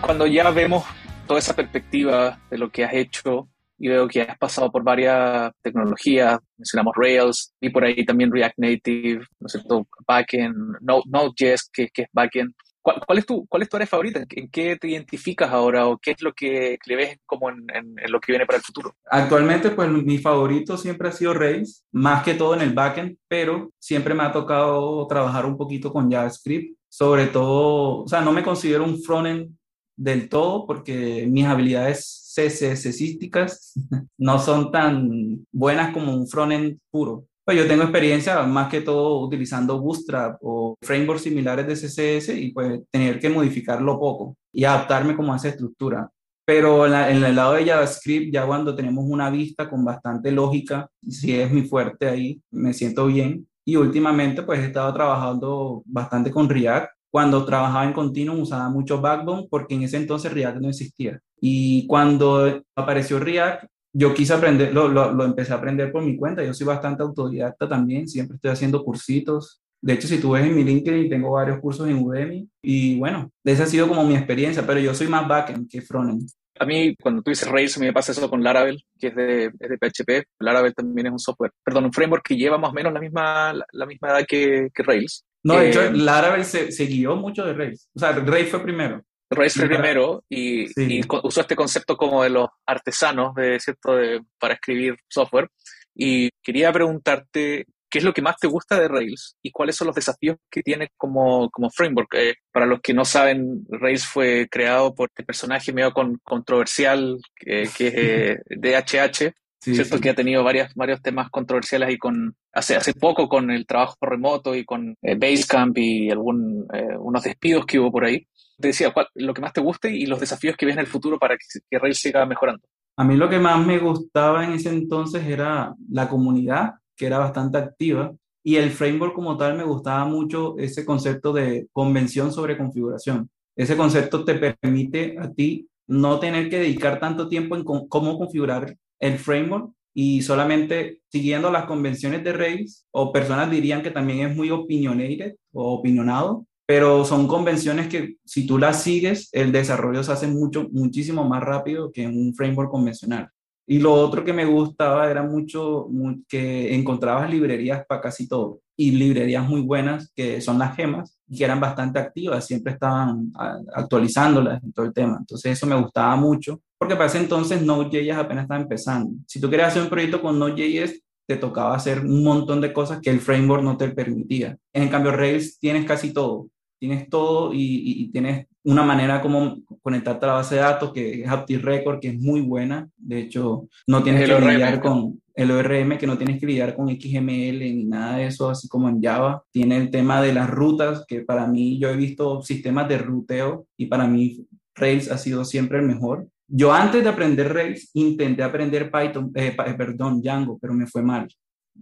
[0.00, 0.82] Cuando ya vemos
[1.26, 5.52] toda esa perspectiva de lo que has hecho y veo que has pasado por varias
[5.62, 9.86] tecnologías, mencionamos Rails y por ahí también React Native, ¿no es cierto?
[10.06, 12.52] Backend, Node.js, que, que es backend.
[12.80, 14.24] ¿Cuál, ¿Cuál, es tu, ¿Cuál es tu área favorita?
[14.30, 17.94] ¿En qué te identificas ahora o qué es lo que le ves como en, en,
[17.98, 18.94] en, lo que viene para el futuro?
[19.10, 23.70] Actualmente, pues mi favorito siempre ha sido Rails, más que todo en el backend, pero
[23.78, 28.42] siempre me ha tocado trabajar un poquito con JavaScript, sobre todo, o sea, no me
[28.42, 29.54] considero un frontend
[29.98, 33.72] del todo porque mis habilidades CSSísticas
[34.18, 37.26] no son tan buenas como un frontend puro.
[37.44, 42.52] Pues yo tengo experiencia más que todo utilizando Bootstrap o frameworks similares de CSS y
[42.52, 46.10] pues tener que modificarlo poco y adaptarme como a esa estructura.
[46.44, 51.34] Pero en, el lado de JavaScript, ya cuando tenemos una vista con bastante lógica, si
[51.34, 53.46] es mi fuerte ahí, me siento bien.
[53.64, 59.00] Y últimamente pues he estado trabajando bastante con React cuando trabajaba en Continuum usaba mucho
[59.00, 61.20] Backbone porque en ese entonces React no existía.
[61.40, 66.16] Y cuando apareció React, yo quise aprender, lo, lo, lo, empecé a aprender por mi
[66.16, 66.44] cuenta.
[66.44, 69.60] Yo soy bastante autodidacta también, siempre estoy haciendo cursitos.
[69.80, 72.48] De hecho, si tú ves en mi LinkedIn, tengo varios cursos en Udemy.
[72.62, 76.28] Y bueno, esa ha sido como mi experiencia, pero yo soy más backend que frontend.
[76.60, 79.14] A mí, cuando tú dices Rails, a mí me pasa eso con Laravel, que es
[79.14, 80.26] de, es de PHP.
[80.40, 83.52] Laravel también es un software, perdón, un framework que lleva más o menos la misma,
[83.52, 85.24] la, la misma edad que, que Rails.
[85.44, 87.88] No, de hecho, Laravel se, se, guió mucho de Rails.
[87.94, 89.02] O sea, Rails fue primero.
[89.30, 91.00] Rails fue primero y, sí.
[91.00, 93.96] y, usó este concepto como de los artesanos, de, ¿cierto?
[93.96, 95.48] De, para escribir software.
[95.94, 99.88] Y quería preguntarte, ¿qué es lo que más te gusta de Rails y cuáles son
[99.88, 102.14] los desafíos que tiene como, como framework?
[102.14, 107.18] Eh, para los que no saben, Rails fue creado por este personaje medio con, controversial
[107.34, 109.96] que, que es eh, DHH, Sí, ¿cierto?
[109.96, 110.02] Sí.
[110.02, 113.96] Que ha tenido varias, varios temas controversiales y con, hace, hace poco con el trabajo
[114.00, 118.26] remoto y con eh, Basecamp y algún, eh, unos despidos que hubo por ahí.
[118.58, 120.86] Te decía, ¿cuál, lo que más te guste y los desafíos que ves en el
[120.86, 122.62] futuro para que, que Rails siga mejorando.
[122.96, 127.18] A mí lo que más me gustaba en ese entonces era la comunidad, que era
[127.18, 132.56] bastante activa, y el framework como tal me gustaba mucho ese concepto de convención sobre
[132.56, 133.30] configuración.
[133.54, 138.76] Ese concepto te permite a ti no tener que dedicar tanto tiempo en cómo configurar
[139.00, 144.36] el framework y solamente siguiendo las convenciones de Rails, o personas dirían que también es
[144.36, 150.12] muy opinionated o opinionado, pero son convenciones que si tú las sigues, el desarrollo se
[150.12, 153.28] hace mucho, muchísimo más rápido que en un framework convencional.
[153.66, 155.88] Y lo otro que me gustaba era mucho
[156.28, 161.36] que encontrabas librerías para casi todo y librerías muy buenas que son las gemas y
[161.36, 163.32] que eran bastante activas, siempre estaban
[163.74, 165.16] actualizándolas y todo el tema.
[165.18, 169.12] Entonces eso me gustaba mucho porque para ese entonces Node.js apenas estaba empezando.
[169.26, 173.00] Si tú querías hacer un proyecto con Node.js, te tocaba hacer un montón de cosas
[173.00, 174.56] que el framework no te permitía.
[174.72, 176.48] En cambio, Rails tienes casi todo.
[176.78, 181.22] Tienes todo y, y tienes una manera como conectarte a la base de datos que
[181.22, 182.88] es AptiRecord, que es muy buena.
[182.96, 186.88] De hecho, no tienes que lidiar con el ORM, que no tienes que lidiar con
[186.88, 189.42] XML ni nada de eso, así como en Java.
[189.50, 193.66] Tiene el tema de las rutas, que para mí yo he visto sistemas de ruteo
[193.76, 196.28] y para mí Rails ha sido siempre el mejor.
[196.48, 201.02] Yo antes de aprender Rails intenté aprender Python, eh, eh, perdón, Django, pero me fue
[201.02, 201.28] mal.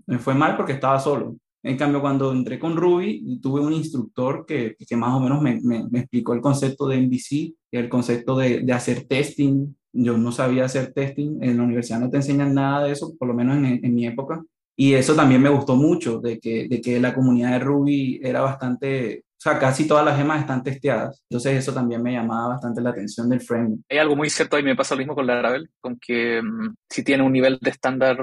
[0.07, 1.37] Me fue mal porque estaba solo.
[1.63, 5.61] En cambio, cuando entré con Ruby, tuve un instructor que, que más o menos me,
[5.63, 9.75] me, explicó el concepto de MVC, el concepto de, de, hacer testing.
[9.93, 13.29] Yo no sabía hacer testing, en la universidad no te enseñan nada de eso, por
[13.29, 14.43] lo menos en, en mi época.
[14.77, 18.43] Y eso también me gustó mucho, de que, de que la comunidad de Ruby era
[18.43, 21.22] bastante o sea, casi todas las gemas están testeadas.
[21.29, 23.83] Entonces eso también me llamaba bastante la atención del framework.
[23.90, 27.05] Hay algo muy cierto y me pasa lo mismo con Laravel, con que mm, si
[27.05, 28.18] tiene un nivel de estándar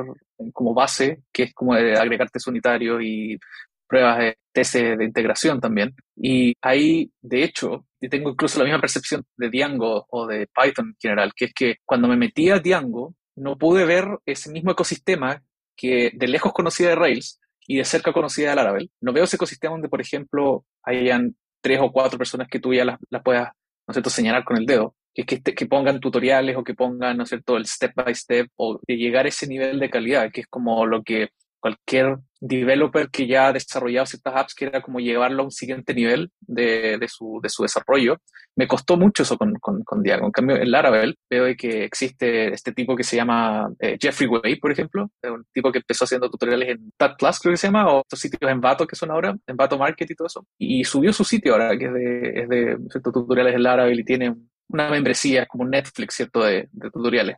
[0.51, 3.39] como base, que es como de agregar test unitario y
[3.87, 5.95] pruebas de test de integración también.
[6.15, 10.95] Y ahí, de hecho, tengo incluso la misma percepción de Django o de Python en
[10.99, 15.43] general, que es que cuando me metí a Django, no pude ver ese mismo ecosistema
[15.75, 18.91] que de lejos conocía de Rails, y de cerca conocida de Laravel.
[19.01, 22.85] No veo ese ecosistema donde, por ejemplo, hayan tres o cuatro personas que tú ya
[22.85, 23.49] las, puedas,
[23.87, 24.95] ¿no es cierto?, señalar con el dedo.
[25.15, 28.47] Que, que, que pongan tutoriales o que pongan, ¿no es cierto?, el step by step
[28.55, 31.29] o de llegar a ese nivel de calidad, que es como lo que
[31.63, 36.29] cualquier developer que ya ha desarrollado ciertas apps quiera como llevarlo a un siguiente nivel
[36.41, 38.17] de, de, su, de su, desarrollo.
[38.57, 40.25] Me costó mucho eso con, con, con Diago.
[40.25, 44.57] En cambio, en Laravel veo que existe este tipo que se llama eh, Jeffrey Way,
[44.57, 47.93] por ejemplo, un tipo que empezó haciendo tutoriales en Tat Plus, creo que se llama,
[47.93, 50.45] o estos sitios en Vato que son ahora, en Vato Market y todo eso.
[50.57, 54.03] Y subió su sitio ahora, que es de, es de ciertos tutoriales en Laravel y
[54.03, 54.35] tiene
[54.67, 57.37] una membresía, como Netflix, ¿cierto?, de, de tutoriales.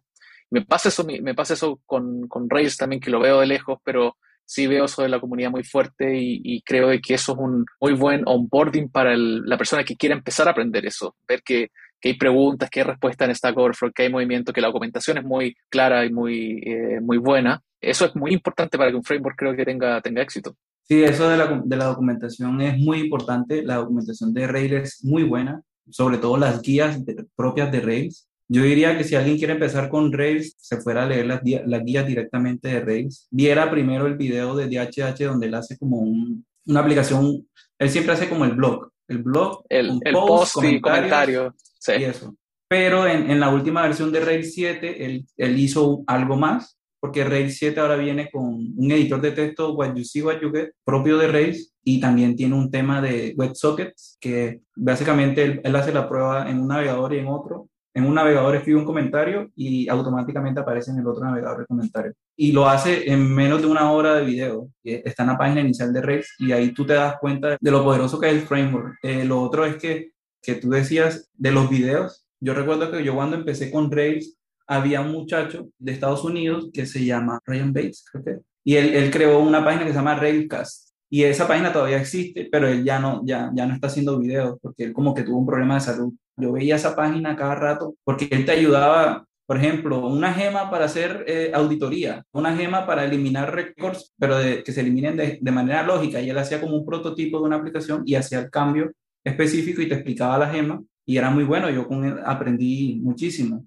[0.52, 3.80] Me pasa eso, me pasa eso con, con Rails también, que lo veo de lejos,
[3.84, 7.66] pero sí veo eso de la comunidad muy fuerte y, creo que eso es un
[7.82, 12.10] muy buen onboarding para la persona que quiere empezar a aprender eso, ver que, que,
[12.10, 15.24] hay preguntas, que hay respuestas en Stack Overflow, que hay movimiento, que la documentación es
[15.24, 17.62] muy clara y muy, eh, muy buena.
[17.82, 20.56] Eso es muy importante para que un framework creo que tenga, tenga éxito.
[20.84, 23.64] Sí, eso de la, de la documentación es muy importante.
[23.64, 27.00] La documentación de Rails es muy buena, sobre todo las guías
[27.36, 28.28] propias de Rails.
[28.48, 31.84] Yo diría que si alguien quiere empezar con Rails, se fuera a leer las, las
[31.84, 33.28] guías directamente de Rails.
[33.32, 37.48] Viera primero el video de DHH donde él hace como un, una aplicación,
[37.80, 41.56] él siempre hace como el blog, el blog, el, el post, y comentario.
[41.80, 41.94] Sí.
[42.00, 42.36] Y eso.
[42.68, 47.24] Pero en, en, la última versión de Rails 7, él, él, hizo algo más, porque
[47.24, 50.72] Rails 7 ahora viene con un editor de texto, What You See, What You Get,
[50.84, 55.94] propio de Rails, y también tiene un tema de WebSockets, que básicamente él, él hace
[55.94, 59.88] la prueba en un navegador y en otro, en un navegador escribe un comentario y
[59.88, 62.14] automáticamente aparece en el otro navegador el comentario.
[62.36, 64.70] Y lo hace en menos de una hora de video.
[64.84, 67.86] Está en la página inicial de Rails y ahí tú te das cuenta de lo
[67.86, 68.98] poderoso que es el framework.
[69.02, 72.28] Eh, lo otro es que, que tú decías de los videos.
[72.42, 76.86] Yo recuerdo que yo cuando empecé con Rails había un muchacho de Estados Unidos que
[76.86, 78.38] se llama Ryan Bates, creo que.
[78.66, 80.85] Y él, él creó una página que se llama Railcast.
[81.10, 84.58] Y esa página todavía existe, pero él ya no, ya, ya no está haciendo videos
[84.62, 87.96] porque él como que tuvo un problema de salud yo veía esa página cada rato
[88.04, 93.06] porque él te ayudaba, por ejemplo, una gema para hacer eh, auditoría, una gema para
[93.06, 96.20] eliminar récords, pero de, que se eliminen de, de, manera lógica.
[96.20, 98.92] Y él hacía como un prototipo de una aplicación y hacía el cambio
[99.24, 100.82] específico y te explicaba la gema.
[101.06, 103.66] Y era muy bueno, yo con él aprendí muchísimo.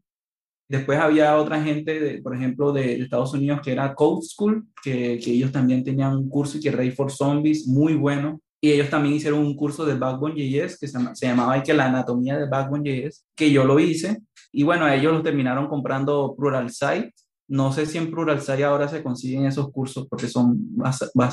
[0.68, 5.18] Después había otra gente, de, por ejemplo, de, Estados Unidos que era Code School, que,
[5.18, 8.90] que ellos también tenían un curso y que Ray for Zombies, muy bueno y ellos
[8.90, 13.24] también hicieron un curso de Backbone.js que se, se llamaba que la anatomía de Backbone.js,
[13.36, 14.18] que yo lo hice.
[14.50, 17.12] Y bueno, ellos lo terminaron comprando Pluralsight.
[17.46, 20.58] No sé si en Pluralsight ahora se consiguen esos cursos porque son,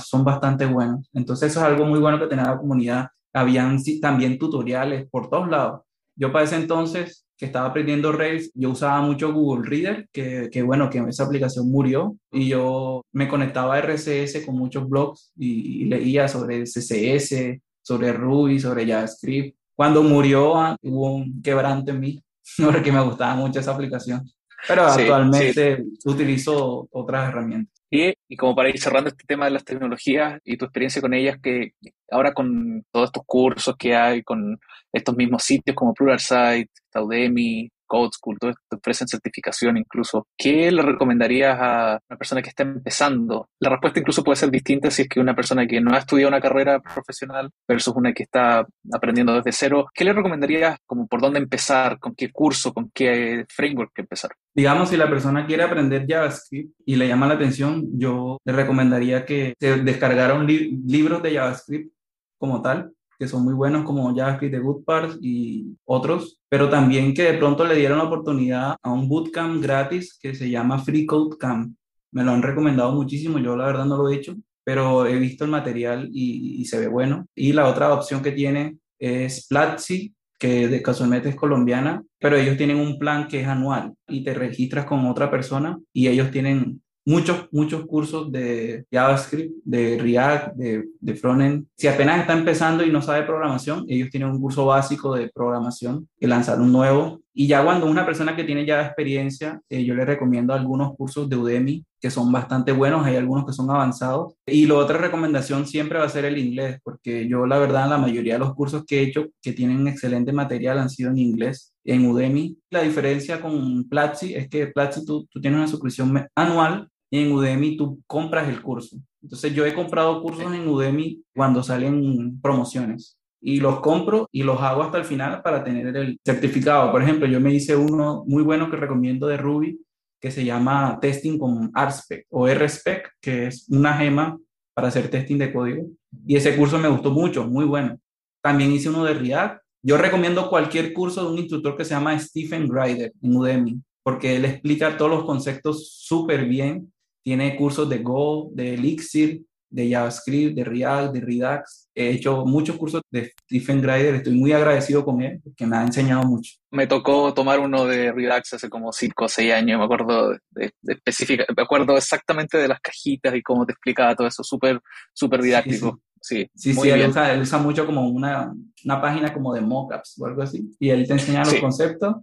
[0.05, 1.09] son bastante buenos.
[1.13, 3.07] Entonces eso es algo muy bueno que tenía la comunidad.
[3.33, 5.81] Habían también tutoriales por todos lados.
[6.15, 10.61] Yo para ese entonces que estaba aprendiendo Rails, yo usaba mucho Google Reader, que, que,
[10.61, 15.85] bueno, que esa aplicación murió y yo me conectaba a RCS con muchos blogs y,
[15.85, 19.57] leía sobre CSS, sobre Ruby, sobre JavaScript.
[19.75, 22.23] Cuando murió ah, hubo un quebranto en mí
[22.63, 24.29] porque me gustaba mucho esa aplicación.
[24.67, 27.75] Pero actualmente utilizo otras herramientas.
[27.89, 31.13] Y, y, como para ir cerrando este tema de las tecnologías y tu experiencia con
[31.13, 31.73] ellas, que
[32.11, 34.59] ahora con todos estos cursos que hay, con
[34.91, 40.27] estos mismos sitios como Pluralsight, Udemy, Code School, todo esto ofrecen certificación incluso.
[40.37, 43.49] ¿Qué le recomendarías a una persona que está empezando?
[43.59, 46.29] La respuesta incluso puede ser distinta si es que una persona que no ha estudiado
[46.29, 49.87] una carrera profesional versus una que está aprendiendo desde cero.
[49.93, 54.31] ¿Qué le recomendarías como por dónde empezar, con qué curso, con qué framework empezar?
[54.53, 59.25] Digamos, si la persona quiere aprender JavaScript y le llama la atención, yo le recomendaría
[59.25, 61.93] que se descargara un libros de JavaScript
[62.37, 67.13] como tal que son muy buenos como JavaScript de Good Parts y otros, pero también
[67.13, 71.05] que de pronto le dieron la oportunidad a un bootcamp gratis que se llama Free
[71.05, 71.75] Code Camp.
[72.11, 75.45] Me lo han recomendado muchísimo, yo la verdad no lo he hecho, pero he visto
[75.45, 77.25] el material y, y se ve bueno.
[77.35, 82.57] Y la otra opción que tiene es Platzi, que de casualmente es colombiana, pero ellos
[82.57, 86.81] tienen un plan que es anual y te registras con otra persona y ellos tienen
[87.05, 91.67] muchos, muchos cursos de JavaScript, de React, de, de frontend.
[91.75, 96.09] Si apenas está empezando y no sabe programación, ellos tienen un curso básico de programación
[96.19, 97.21] que lanzaron nuevo.
[97.37, 101.29] Y ya cuando una persona que tiene ya experiencia, eh, yo le recomiendo algunos cursos
[101.29, 104.35] de Udemy que son bastante buenos, hay algunos que son avanzados.
[104.45, 107.97] Y la otra recomendación siempre va a ser el inglés, porque yo la verdad la
[107.97, 111.73] mayoría de los cursos que he hecho que tienen excelente material han sido en inglés
[111.83, 112.57] en Udemy.
[112.69, 116.87] La diferencia con Platzi es que Platzi tú, tú tienes una suscripción anual
[117.19, 118.97] en Udemy tú compras el curso.
[119.21, 124.59] Entonces yo he comprado cursos en Udemy cuando salen promociones y los compro y los
[124.61, 126.91] hago hasta el final para tener el certificado.
[126.91, 129.79] Por ejemplo, yo me hice uno muy bueno que recomiendo de Ruby
[130.19, 134.35] que se llama Testing con RSpec o RSpec, que es una gema
[134.73, 135.87] para hacer testing de código.
[136.25, 137.99] Y ese curso me gustó mucho, muy bueno.
[138.41, 139.61] También hice uno de React.
[139.83, 144.35] Yo recomiendo cualquier curso de un instructor que se llama Stephen Grider en Udemy, porque
[144.35, 146.91] él explica todos los conceptos súper bien
[147.25, 151.89] tiene cursos de Go, de Elixir, de JavaScript, de React, de Redux.
[151.95, 155.81] He hecho muchos cursos de Stephen Grider, estoy muy agradecido con él porque me ha
[155.81, 156.53] enseñado mucho.
[156.69, 160.71] Me tocó tomar uno de Redux hace como 5 o 6 años, me acuerdo de,
[160.83, 164.79] específica, me acuerdo exactamente de las cajitas y cómo te explicaba todo eso, súper
[165.11, 165.99] súper didáctico.
[166.21, 170.43] Sí, sí, sí, él, usa, mucho como una, una página como de mockups o algo
[170.43, 172.17] así, y él te enseña los conceptos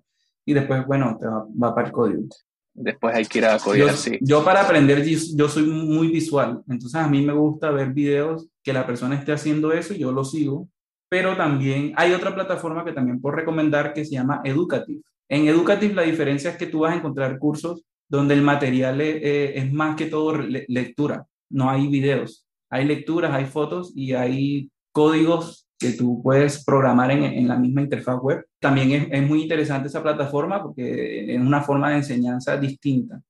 [0.44, 2.22] y después, bueno, te va, va para el código
[2.74, 4.18] después hay que ir a codiar, yo, sí.
[4.20, 8.72] Yo para aprender, yo soy muy visual, entonces a mí me gusta ver videos que
[8.72, 10.68] la persona esté haciendo eso y yo lo sigo,
[11.08, 15.02] pero también hay otra plataforma que también puedo recomendar que se llama Educative.
[15.28, 19.56] En Educative la diferencia es que tú vas a encontrar cursos donde el material es,
[19.56, 25.66] es más que todo lectura, no hay videos, hay lecturas, hay fotos y hay códigos
[25.82, 28.46] que tú puedes programar en, en la misma interfaz web.
[28.60, 33.20] También es, es, muy interesante esa plataforma porque es una forma de enseñanza distinta.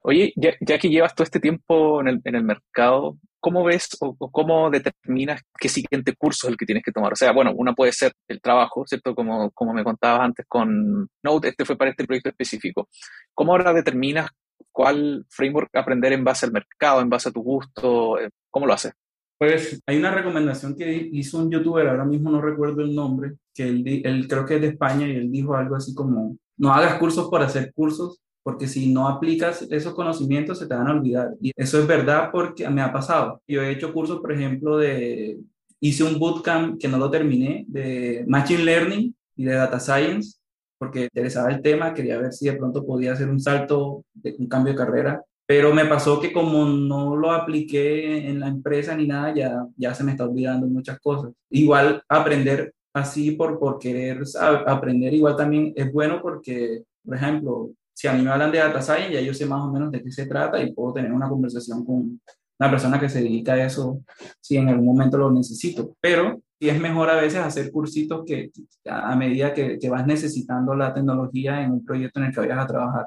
[0.00, 3.88] Oye, ya, ya que llevas todo este tiempo en el, en el mercado, ¿cómo ves
[4.00, 7.12] o, cómo determinas qué siguiente curso es el que tienes que tomar?
[7.12, 9.14] O sea, bueno, una puede ser el trabajo, ¿cierto?
[9.14, 12.88] Como, como me contabas antes con Node, este fue para este proyecto específico.
[13.34, 14.30] ¿Cómo ahora determinas
[14.72, 18.16] cuál framework aprender en base al mercado, en base a tu gusto?
[18.50, 18.92] ¿Cómo lo haces?
[19.38, 23.68] Pues hay una recomendación que hizo un youtuber, ahora mismo no recuerdo el nombre, que
[23.68, 26.98] él, él, creo que es de España y él dijo algo así como, no hagas
[26.98, 31.34] cursos por hacer cursos, porque si no aplicas esos conocimientos se te van a olvidar.
[31.40, 33.40] Y eso es verdad porque me ha pasado.
[33.46, 35.38] Yo he hecho cursos, por ejemplo, de,
[35.80, 40.38] hice un bootcamp que no lo terminé, de Machine Learning y de Data Science,
[40.78, 44.48] porque interesaba el tema, quería ver si de pronto podía hacer un salto, de, un
[44.48, 49.06] cambio de carrera pero me pasó que como no lo apliqué en la empresa ni
[49.06, 51.32] nada, ya, ya se me está olvidando muchas cosas.
[51.48, 54.22] Igual aprender así por, por querer
[54.66, 58.82] aprender, igual también es bueno porque, por ejemplo, si a mí me hablan de data
[58.82, 61.30] science, ya yo sé más o menos de qué se trata y puedo tener una
[61.30, 62.20] conversación con
[62.60, 64.02] una persona que se dedica a eso
[64.42, 65.96] si en algún momento lo necesito.
[65.98, 68.50] Pero sí es mejor a veces hacer cursitos que
[68.84, 72.58] a medida que, que vas necesitando la tecnología en un proyecto en el que vayas
[72.58, 73.06] a trabajar.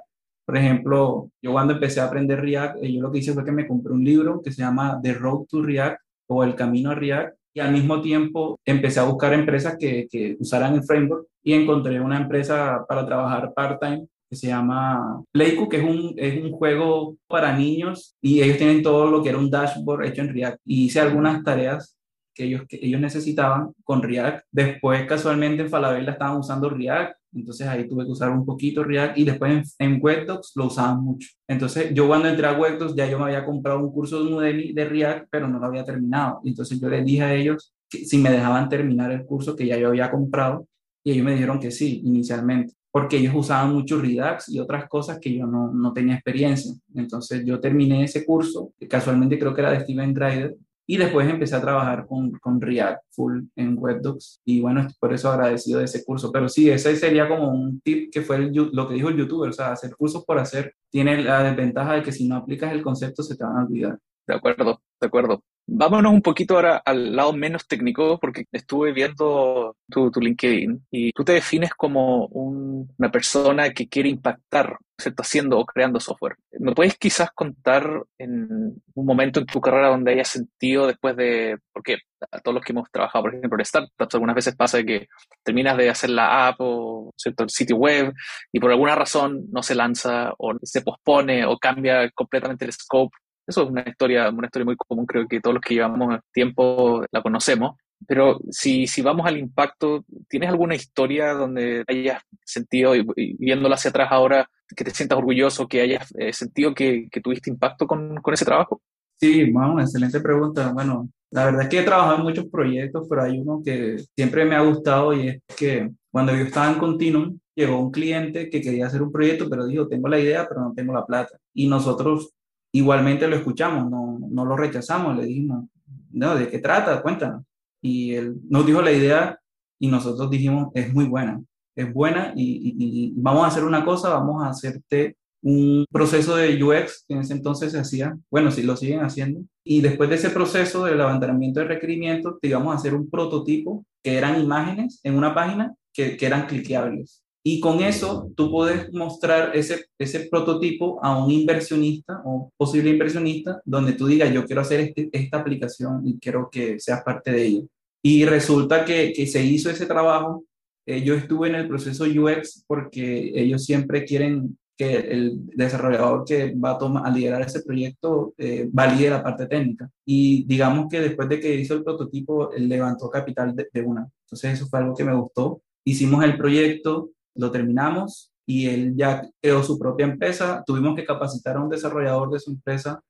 [0.52, 3.54] Por ejemplo, yo cuando empecé a aprender React, eh, yo lo que hice fue que
[3.54, 6.96] me compré un libro que se llama The Road to React o El Camino a
[6.96, 11.54] React y al mismo tiempo empecé a buscar empresas que, que usaran el framework y
[11.54, 16.52] encontré una empresa para trabajar part-time que se llama Playku, que es un, es un
[16.52, 20.60] juego para niños y ellos tienen todo lo que era un dashboard hecho en React.
[20.66, 21.98] Y hice algunas tareas
[22.36, 24.48] que ellos, que ellos necesitaban con React.
[24.52, 29.18] Después, casualmente, en Falabella estaban usando React entonces ahí tuve que usar un poquito React
[29.18, 31.30] y después en, en WebDocs lo usaban mucho.
[31.48, 34.74] Entonces yo cuando entré a WebDocs ya yo me había comprado un curso de Udemy
[34.74, 36.42] de React, pero no lo había terminado.
[36.44, 39.90] Entonces yo les dije a ellos si me dejaban terminar el curso que ya yo
[39.90, 40.68] había comprado
[41.04, 45.20] y ellos me dijeron que sí, inicialmente, porque ellos usaban mucho Redux y otras cosas
[45.20, 46.74] que yo no, no tenía experiencia.
[46.94, 50.56] Entonces yo terminé ese curso, que casualmente creo que era de Steven Grider,
[50.92, 55.32] Y después empecé a trabajar con, con React Full en WebDocs y bueno, por eso
[55.32, 56.34] agradecido de ese curso.
[56.34, 59.54] Pero sí, ese sería como un tip que fue lo que dijo el youtuber, o
[59.54, 63.24] sea, hacer cursos por hacer tiene la desventaja de que si no aplicas el concepto
[63.24, 64.00] se te van a olvidar.
[64.28, 65.42] De acuerdo, de acuerdo.
[65.74, 71.24] Vámonos un poquito ahora al lado menos técnico, porque estuve viendo tu, LinkedIn y tú
[71.24, 75.24] te defines como una persona que quiere impactar, ¿cierto?
[75.24, 76.36] Haciendo o creando software.
[76.60, 81.58] ¿Me puedes quizás contar en un momento en tu carrera donde hayas sentido después de,
[81.72, 82.00] porque
[82.30, 85.08] a todos los que hemos trabajado, por ejemplo, en startups, algunas veces pasa que
[85.42, 87.44] terminas de hacer la app o ¿cierto?
[87.44, 88.14] el sitio web
[88.52, 93.16] y por alguna razón no se lanza o se pospone o cambia completamente el scope
[93.52, 97.04] eso es una historia, una historia muy común, creo que todos los que llevamos tiempo
[97.12, 97.78] la conocemos.
[98.08, 103.06] Pero si, si vamos al impacto, ¿tienes alguna historia donde hayas sentido, y,
[103.38, 107.86] viéndola hacia atrás ahora, que te sientas orgulloso, que hayas eh, sentido que, tuviste impacto
[107.86, 108.82] con, con ese trabajo?
[109.20, 110.72] Sí, bueno, excelente pregunta.
[110.74, 114.46] Bueno, la verdad es que he trabajado en muchos proyectos, pero hay uno que siempre
[114.46, 118.62] me ha gustado y es que cuando yo estaba en Continuum, llegó un cliente que
[118.62, 121.38] quería hacer un proyecto, pero dijo, tengo la idea, pero no tengo la plata.
[121.54, 122.34] Y nosotros
[122.72, 125.66] igualmente lo escuchamos, no, no lo rechazamos, le dijimos,
[126.12, 127.02] no, ¿de qué trata?
[127.02, 127.44] Cuéntanos.
[127.82, 129.40] Y él nos dijo la idea
[129.80, 131.42] y nosotros dijimos, es muy buena,
[131.76, 137.04] es buena y, vamos a hacer una cosa, vamos a hacerte un proceso de UX
[137.08, 140.30] que en ese entonces se hacía, bueno, si lo siguen haciendo, y después de ese
[140.30, 145.18] proceso de levantamiento de requerimientos, te íbamos a hacer un prototipo que eran imágenes en
[145.18, 147.21] una página que, que eran cliqueables.
[147.44, 153.62] Y con eso tú puedes mostrar ese, ese prototipo a un inversionista o posible inversionista
[153.66, 157.46] donde tú digas, yo quiero hacer este, esta aplicación y quiero que seas parte de
[157.46, 157.62] ella.
[158.04, 160.44] Y resulta que, que se hizo ese trabajo.
[160.86, 166.56] Eh, yo estuve en el proceso UX porque ellos siempre quieren que el desarrollador que
[166.56, 169.90] va a, tomar, a liderar ese proyecto eh, valide la parte técnica.
[170.06, 174.08] Y digamos que después de que hizo el prototipo, él levantó capital de, de una.
[174.26, 175.62] Entonces eso fue algo que me gustó.
[175.86, 180.64] Hicimos el proyecto, lo terminamos y él ya creó su propia empresa.
[180.66, 183.02] Tuvimos que capacitar a un desarrollador de su empresa,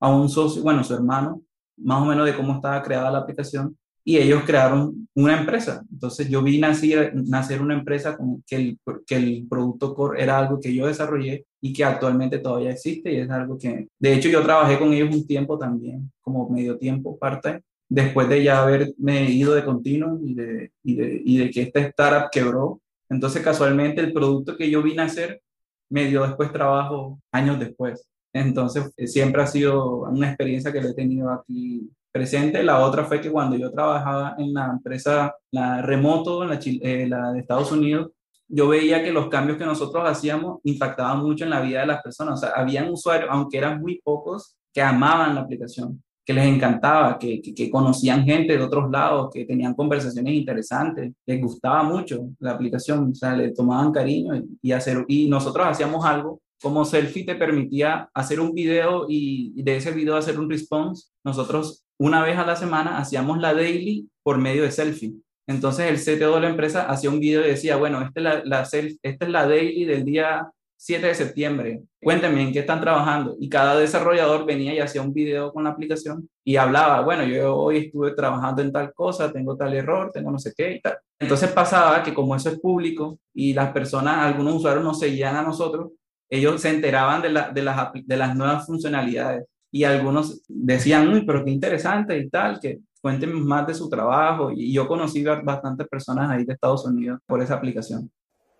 [0.00, 1.42] a un socio, bueno, su hermano,
[1.76, 3.76] más o menos de cómo estaba creada la aplicación
[4.08, 5.84] y ellos crearon una empresa.
[5.92, 10.38] Entonces yo vi nacer, nacer una empresa con que el, que el producto core era
[10.38, 14.30] algo que yo desarrollé y que actualmente todavía existe y es algo que, de hecho
[14.30, 19.30] yo trabajé con ellos un tiempo también, como medio tiempo, parte, después de ya haberme
[19.30, 22.80] ido de continuo y de, y de, y de que esta startup quebró,
[23.10, 25.42] entonces, casualmente, el producto que yo vine a hacer
[25.90, 28.06] me dio después trabajo años después.
[28.32, 32.62] Entonces, eh, siempre ha sido una experiencia que lo he tenido aquí presente.
[32.62, 37.32] La otra fue que cuando yo trabajaba en la empresa, la remoto, la, eh, la
[37.32, 38.10] de Estados Unidos,
[38.48, 42.02] yo veía que los cambios que nosotros hacíamos impactaban mucho en la vida de las
[42.02, 42.34] personas.
[42.34, 47.18] O sea, habían usuarios, aunque eran muy pocos, que amaban la aplicación que les encantaba,
[47.18, 53.12] que, conocían gente de otros lados, que tenían conversaciones interesantes, les gustaba mucho la aplicación,
[53.12, 58.10] o sea, le tomaban cariño y, hacer, y nosotros hacíamos algo como Selfie te permitía
[58.12, 61.06] hacer un video y, de ese video hacer un response.
[61.24, 65.14] Nosotros una vez a la semana hacíamos la daily por medio de Selfie.
[65.46, 69.46] Entonces el CTO de la empresa hacía un video y decía, bueno, esta es la
[69.46, 70.46] daily del día
[70.80, 73.36] 7 de septiembre, cuéntenme en qué están trabajando.
[73.40, 77.56] Y cada desarrollador venía y hacía un video con la aplicación y hablaba, bueno, yo
[77.56, 80.96] hoy estuve trabajando en tal cosa, tengo tal error, tengo no sé qué y tal.
[81.18, 85.42] Entonces pasaba que como eso es público y las personas, algunos usuarios nos seguían a
[85.42, 85.90] nosotros,
[86.30, 91.26] ellos se enteraban de, la, de, las, de las nuevas funcionalidades y algunos decían, uy,
[91.26, 94.52] pero qué interesante y tal, que cuéntenme más de su trabajo.
[94.52, 98.08] Y yo conocí bastantes personas ahí de Estados Unidos por esa aplicación.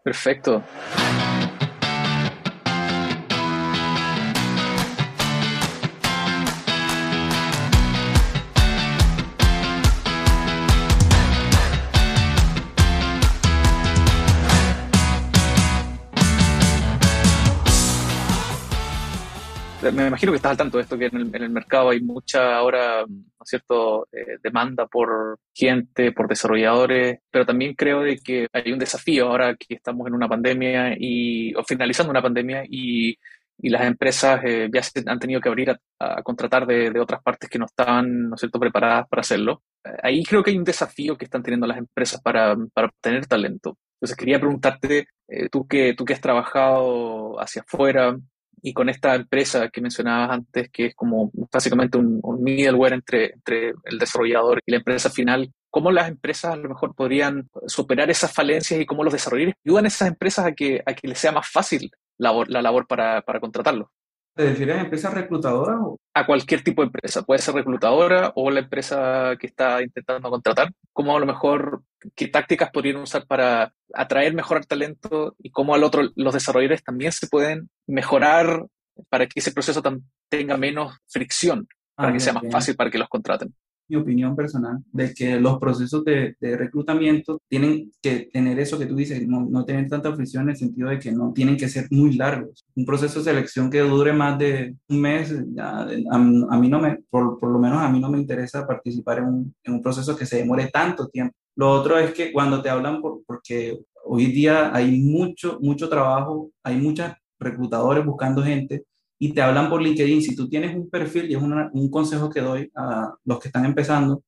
[0.03, 0.65] Perfecto.
[19.83, 23.05] Me imagino que estás al tanto de esto, que en el, mercado hay mucha ahora,
[23.07, 28.73] ¿no es cierto?, eh, demanda por gente, por desarrolladores, pero también creo de que hay
[28.73, 33.17] un desafío ahora que estamos en una pandemia y, o finalizando una pandemia y,
[33.59, 37.23] y las empresas eh, ya se han tenido que abrir a, contratar de, de, otras
[37.23, 39.63] partes que no estaban, ¿no es cierto?, preparadas para hacerlo.
[40.03, 43.79] Ahí creo que hay un desafío que están teniendo las empresas para, para obtener talento.
[43.95, 48.17] Entonces quería preguntarte, eh, tú, que, tú que has trabajado hacia afuera,
[48.63, 53.73] y con esta empresa que mencionabas antes, que es como básicamente un, middleware entre, entre
[53.85, 58.33] el desarrollador y la empresa final, ¿cómo las empresas a lo mejor podrían superar esas
[58.33, 61.33] falencias y cómo los desarrolladores ayudan a esas empresas a que, a que les sea
[61.33, 63.89] más fácil labor, la labor para, para contratarlos?
[64.39, 65.79] ¿Te refieres a empresas reclutadoras?
[65.83, 65.99] O?
[66.15, 67.23] A cualquier tipo de empresa.
[67.23, 70.71] Puede ser reclutadora o la empresa que está intentando contratar.
[70.93, 71.83] ¿Cómo a lo mejor,
[72.15, 77.11] qué tácticas podrían usar para atraer mejor talento y cómo al otro, los desarrolladores también
[77.11, 78.65] se pueden mejorar
[79.09, 79.83] para que ese proceso
[80.29, 81.67] tenga menos fricción,
[81.97, 83.53] para ah, que sea más fácil para que los contraten?
[83.89, 88.97] Mi opinión personal, de que los procesos de, reclutamiento tienen que tener eso que tú
[88.97, 91.87] dices, no, no, tener tanta fricción en el sentido de que no tienen que ser
[91.91, 92.65] muy largos.
[92.75, 96.99] Un proceso de selección que dure más de un mes, ya, a, mí no me,
[97.11, 100.17] por, por, lo menos a mí no me interesa participar en un, en un, proceso
[100.17, 101.35] que se demore tanto tiempo.
[101.57, 106.51] Lo otro es que cuando te hablan, por, porque hoy día hay mucho, mucho trabajo,
[106.63, 108.85] hay muchos reclutadores buscando gente
[109.19, 110.23] y te hablan por LinkedIn.
[110.23, 113.65] Si tú tienes un perfil, y es un consejo que doy a los que están
[113.65, 114.23] empezando,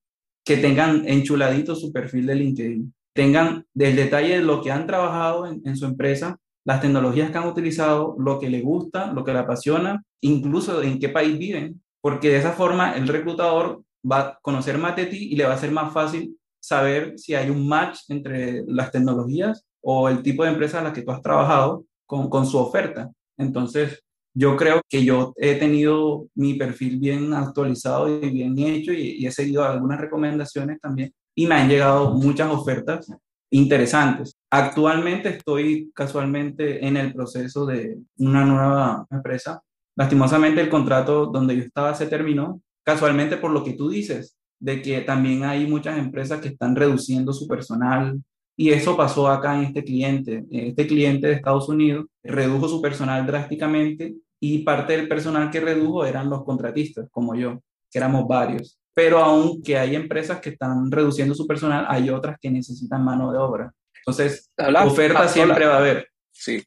[0.44, 2.94] que tengan enchuladito su perfil de LinkedIn.
[3.14, 7.48] Tengan del detalle de lo que han trabajado en, su empresa, las tecnologías que han
[7.48, 12.30] utilizado, lo que les gusta, lo que le apasiona, incluso en qué país viven, porque
[12.30, 15.58] de esa forma el reclutador va a conocer más de ti y le va a
[15.58, 20.50] ser más fácil saber si hay un match entre las tecnologías o el tipo de
[20.50, 23.10] empresa a la que tú has trabajado con, con su oferta.
[23.36, 24.02] Entonces,
[24.34, 29.30] yo creo que yo he tenido mi perfil bien actualizado y bien hecho y, he
[29.32, 33.10] seguido algunas recomendaciones también y me han llegado muchas ofertas
[33.50, 34.36] interesantes.
[34.50, 39.60] Actualmente estoy casualmente en el proceso de una nueva empresa.
[39.96, 44.82] Lastimosamente el contrato donde yo estaba se terminó, casualmente por lo que tú dices, de
[44.82, 48.22] que también hay muchas empresas que están reduciendo su personal,
[48.60, 50.44] y eso pasó acá en este cliente.
[50.50, 56.04] Este cliente de Estados Unidos redujo su personal drásticamente y parte del personal que redujo
[56.04, 58.78] eran los contratistas, como yo, que éramos varios.
[58.92, 63.38] Pero aunque hay empresas que están reduciendo su personal, hay otras que necesitan mano de
[63.38, 63.72] obra.
[63.96, 66.08] Entonces, la oferta siempre va a haber.
[66.30, 66.62] Sí.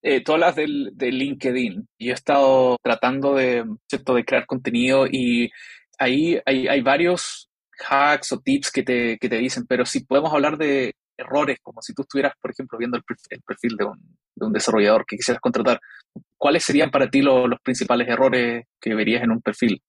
[0.00, 1.86] Eh, tú hablas del, de LinkedIn.
[1.98, 4.14] Yo he estado tratando de, ¿cierto?
[4.14, 5.50] de crear contenido y
[5.98, 7.50] ahí hay, hay varios
[7.86, 11.82] hacks o tips que te, que te dicen, pero si podemos hablar de errores, como
[11.82, 13.04] si tú estuvieras, por ejemplo, viendo el
[13.42, 13.98] perfil, de, un,
[14.34, 15.80] de, un, desarrollador que quisieras contratar,
[16.36, 19.82] ¿cuáles serían para ti los, los principales errores que verías en un perfil?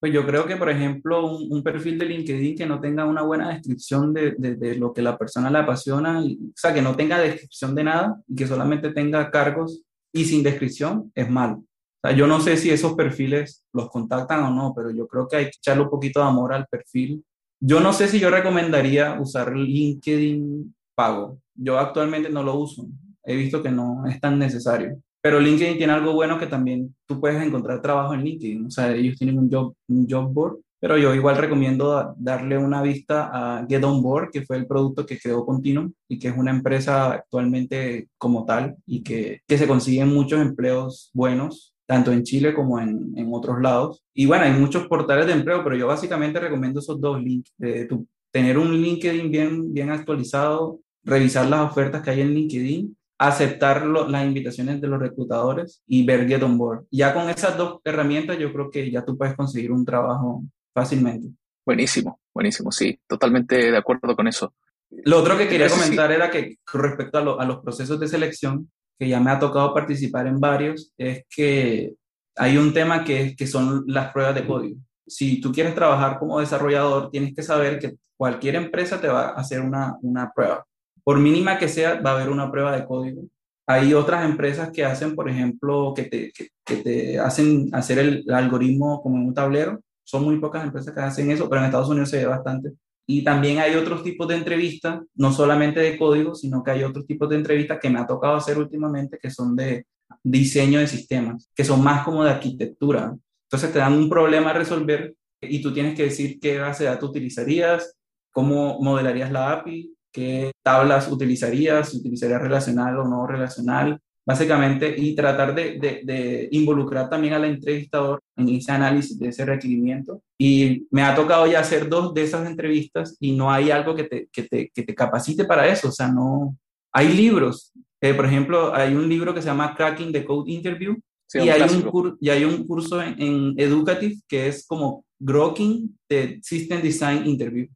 [0.00, 3.50] Pues yo creo que, por ejemplo, un, perfil de LinkedIn que no tenga una buena
[3.50, 7.18] descripción de, de, lo que la persona le apasiona, y, o sea, que no tenga
[7.18, 11.56] descripción de nada y que solamente tenga cargos y sin descripción, es malo.
[12.02, 15.28] O sea, yo no sé si esos perfiles los contactan o no, pero yo creo
[15.28, 17.22] que hay que echarle un poquito de amor al perfil
[17.60, 21.38] yo no sé si yo recomendaría usar LinkedIn pago.
[21.54, 22.86] Yo actualmente no lo uso.
[23.22, 24.98] He visto que no es tan necesario.
[25.20, 28.66] Pero LinkedIn tiene algo bueno que también tú puedes encontrar trabajo en LinkedIn.
[28.66, 30.56] O sea, ellos tienen un job, board.
[30.80, 35.04] Pero yo igual recomiendo darle una vista a Get On Board, que fue el producto
[35.04, 39.68] que creó Continuum y que es una empresa actualmente como tal y que, que se
[39.68, 44.04] consiguen muchos empleos buenos tanto en Chile como en, en, otros lados.
[44.14, 47.88] Y bueno, hay muchos portales de empleo, pero yo básicamente recomiendo esos dos links, de
[48.30, 54.24] tener un LinkedIn bien, bien actualizado, revisar las ofertas que hay en LinkedIn, aceptar las
[54.24, 56.84] invitaciones de los reclutadores y ver Get On Board.
[56.92, 61.26] Ya con esas dos herramientas yo creo que ya tú puedes conseguir un trabajo fácilmente.
[61.66, 64.54] Buenísimo, buenísimo, sí, totalmente de acuerdo con eso.
[64.90, 68.70] Lo otro que quería comentar era que respecto a, a los procesos de selección,
[69.00, 71.94] que ya me ha tocado participar en varios, es que
[72.36, 74.78] hay un tema que, que son las pruebas de código.
[75.06, 79.40] Si tú quieres trabajar como desarrollador, tienes que saber que cualquier empresa te va a
[79.40, 80.66] hacer una, una prueba.
[81.02, 83.22] Por mínima que sea, va a haber una prueba de código.
[83.66, 88.34] Hay otras empresas que hacen, por ejemplo, que te, que, te hacen hacer el, el
[88.34, 89.80] algoritmo como en un tablero.
[90.04, 92.72] Son muy pocas empresas que hacen eso, pero en Estados Unidos se ve bastante
[93.06, 97.06] y también hay otros tipos de entrevistas, no solamente de código, sino que hay otros
[97.06, 99.86] tipos de entrevistas que me ha tocado hacer últimamente que son de
[100.22, 103.16] diseño de sistemas, que son más como de arquitectura.
[103.44, 106.90] Entonces te dan un problema a resolver y tú tienes que decir qué base de
[106.90, 107.96] datos utilizarías,
[108.30, 115.16] cómo modelarías la API, qué tablas utilizarías, si utilizarías relacional o no relacional, básicamente, y
[115.16, 120.22] tratar de, involucrar también al entrevistador en ese análisis de ese requerimiento.
[120.38, 124.04] Y me ha tocado ya hacer dos de esas entrevistas y no hay algo que
[124.04, 126.56] te, que te, que te capacite para eso, o sea, no...
[126.92, 130.96] Hay libros, eh, por ejemplo, hay un libro que se llama Cracking the Code Interview
[131.34, 136.38] y, hay un y hay un curso en, en, Educative que es como Grokking the
[136.40, 137.66] System Design Interview.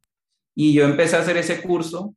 [0.55, 2.13] Y yo empecé a hacer ese curso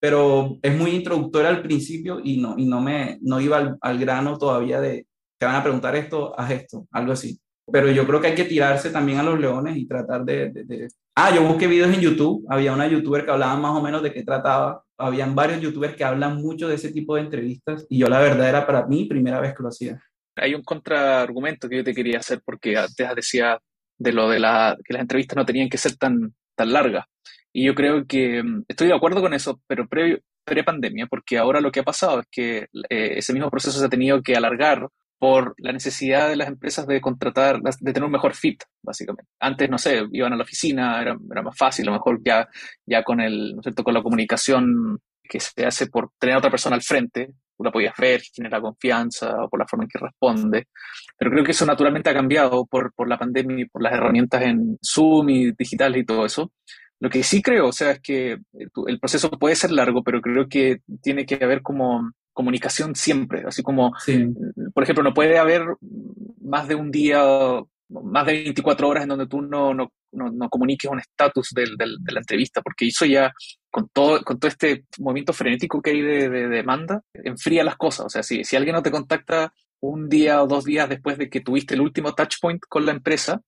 [0.00, 4.38] pero es muy introductor al principio y no, y no, me, no iba al, grano
[4.38, 5.06] todavía de,
[5.38, 7.38] te van a preguntar esto, haz esto, algo así.
[7.70, 10.88] Pero yo creo que hay que tirarse también a los leones y tratar de, de,
[11.14, 14.12] Ah, yo busqué videos en YouTube, había una youtuber que hablaba más o menos de
[14.12, 18.08] qué trataba, habían varios youtubers que hablan mucho de ese tipo de entrevistas y yo
[18.08, 20.00] la verdad era para mí primera vez que lo hacía.
[20.36, 23.58] Hay un contraargumento que yo te quería hacer porque antes decía
[23.98, 27.04] de lo de la, que las entrevistas no tenían que ser tan, tan largas.
[27.58, 31.72] Y yo creo que mm, estoy de acuerdo con eso, pero pre-pandemia, porque ahora lo
[31.72, 34.86] que ha pasado es que eh, ese mismo proceso se ha tenido que alargar
[35.18, 39.28] por la necesidad de las empresas de contratar, de tener un mejor fit, básicamente.
[39.40, 42.46] Antes, no sé, iban a la oficina, era, era más fácil, a lo mejor ya,
[42.86, 43.82] ya con, el, ¿no es cierto?
[43.82, 47.72] con la comunicación que se hace por tener a otra persona al frente, tú la
[47.72, 50.68] podías ver, genera confianza o por la forma en que responde.
[51.18, 54.42] Pero creo que eso naturalmente ha cambiado por, por la pandemia y por las herramientas
[54.42, 56.52] en Zoom y digitales y todo eso.
[57.00, 58.38] Lo que sí creo, o sea, es que
[58.86, 63.62] el proceso puede ser largo, pero creo que tiene que haber como comunicación siempre, así
[63.62, 63.92] como,
[64.74, 65.62] por ejemplo, no puede haber
[66.40, 67.20] más de un día,
[67.88, 72.20] más de 24 horas en donde tú no, no, no, comuniques un estatus de la
[72.20, 73.32] entrevista, porque eso ya,
[73.70, 78.06] con todo, con todo este movimiento frenético que hay de, demanda, enfría las cosas.
[78.06, 81.28] O sea, si, si alguien no te contacta un día o dos días después de
[81.28, 83.40] que tuviste el último touch point con la empresa,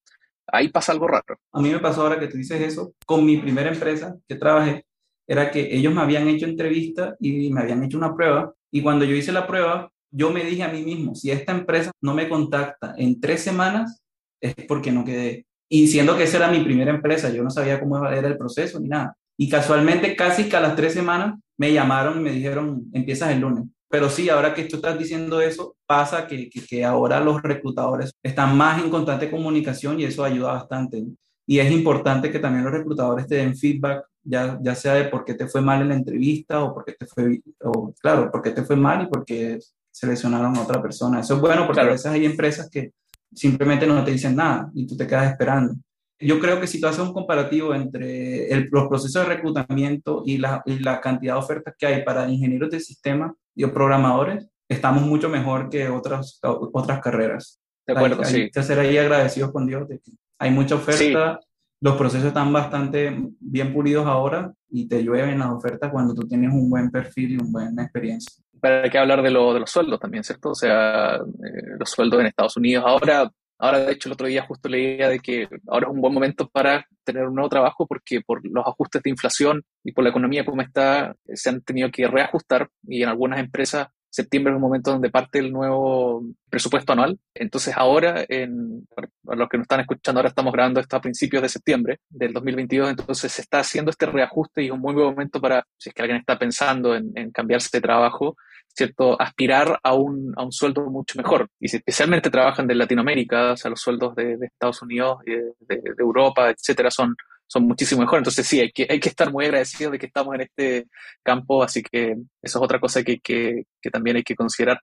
[0.53, 1.39] ahí pasa algo raro.
[1.53, 4.85] A mí me pasó ahora que tú dices eso, con mi primera empresa que trabajé,
[5.27, 9.05] era que ellos me habían hecho entrevista y me habían hecho una prueba, y cuando
[9.05, 12.29] yo hice la prueba, yo me dije a mí mismo, si esta empresa no me
[12.29, 14.03] contacta en tres semanas,
[14.41, 15.47] es porque no quedé.
[15.69, 18.81] Y siendo que esa era mi primera empresa, yo no sabía cómo era el proceso
[18.81, 19.17] ni nada.
[19.39, 23.41] Y casualmente, casi que a las tres semanas, me llamaron y me dijeron, empiezas el
[23.41, 23.65] lunes.
[23.91, 28.57] Pero sí, ahora que tú estás diciendo eso, pasa que, que, ahora los reclutadores están
[28.57, 31.05] más en constante comunicación y eso ayuda bastante.
[31.45, 35.25] Y es importante que también los reclutadores te den feedback, ya, ya sea de por
[35.25, 38.43] qué te fue mal en la entrevista o por qué te fue, o claro, por
[38.43, 39.59] qué te fue mal y por qué
[39.91, 41.19] seleccionaron a otra persona.
[41.19, 42.93] Eso es bueno porque a veces hay empresas que
[43.35, 45.75] simplemente no te dicen nada y tú te quedas esperando.
[46.21, 50.63] Yo creo que si tú haces un comparativo entre los procesos de reclutamiento y la,
[50.67, 55.29] y la cantidad de ofertas que hay para ingenieros de sistema, y programadores, estamos mucho
[55.29, 57.61] mejor que otras, otras carreras.
[57.87, 58.51] De acuerdo, hay, sí.
[58.53, 61.41] que ser ahí agradecidos con Dios de que hay mucha oferta,
[61.81, 66.53] los procesos están bastante bien pulidos ahora y te llueven las ofertas cuando tú tienes
[66.53, 68.43] un buen perfil y una buena experiencia.
[68.61, 70.51] Pero hay que hablar de, lo, de los sueldos también, ¿cierto?
[70.51, 73.31] O sea, eh, los sueldos en Estados Unidos ahora
[73.61, 76.49] Ahora, de hecho, el otro día justo leía de que ahora es un buen momento
[76.49, 80.45] para tener un nuevo trabajo porque por los ajustes de inflación y por la economía
[80.45, 84.91] como está, se han tenido que reajustar y en algunas empresas septiembre es un momento
[84.91, 87.19] donde parte el nuevo presupuesto anual.
[87.33, 88.87] Entonces ahora, en,
[89.25, 92.33] para los que nos están escuchando, ahora estamos grabando esto a principios de septiembre del
[92.33, 95.91] 2022, entonces se está haciendo este reajuste y es un muy buen momento para, si
[95.91, 98.37] es que alguien está pensando en, en cambiarse de trabajo,
[98.75, 99.21] ¿cierto?
[99.21, 101.49] Aspirar a un, a un sueldo mucho mejor.
[101.59, 105.53] Y si especialmente trabajan de Latinoamérica, o sea, los sueldos de, de Estados Unidos, de,
[105.61, 107.15] de, Europa, etcétera, son,
[107.47, 108.21] son muchísimo mejores.
[108.21, 110.87] Entonces sí, hay que, hay que estar muy agradecidos de que estamos en este
[111.23, 112.13] campo, así que
[112.43, 114.81] eso es otra cosa que, que, que también hay que considerar.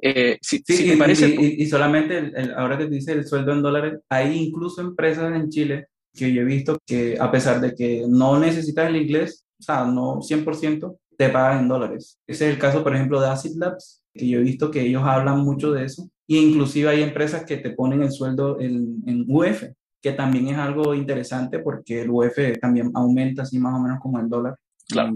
[0.00, 1.28] Eh, sí, sí, parece...
[1.28, 5.86] y, y, solamente ahora que dice el sueldo en dólares, hay incluso empresas en Chile
[6.12, 9.84] que yo he visto que a pesar de que no necesitas el inglés, o sea,
[9.84, 12.18] no 100%, te pagan en dólares.
[12.26, 15.02] Ese es el caso, por ejemplo, de Acid Labs, que yo he visto que ellos
[15.04, 16.10] hablan mucho de eso.
[16.26, 19.64] Y inclusive hay empresas que te ponen el sueldo en, en UF,
[20.00, 24.18] que también es algo interesante porque el UF también aumenta así más o menos como
[24.18, 24.56] el dólar.
[24.88, 25.12] Claro.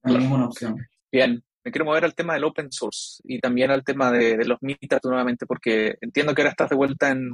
[0.00, 0.76] También es una opción.
[1.12, 4.58] Bien, me quiero mover al tema del open source y también al tema de, los
[4.62, 7.32] meetups nuevamente, porque entiendo que ahora estás de vuelta en,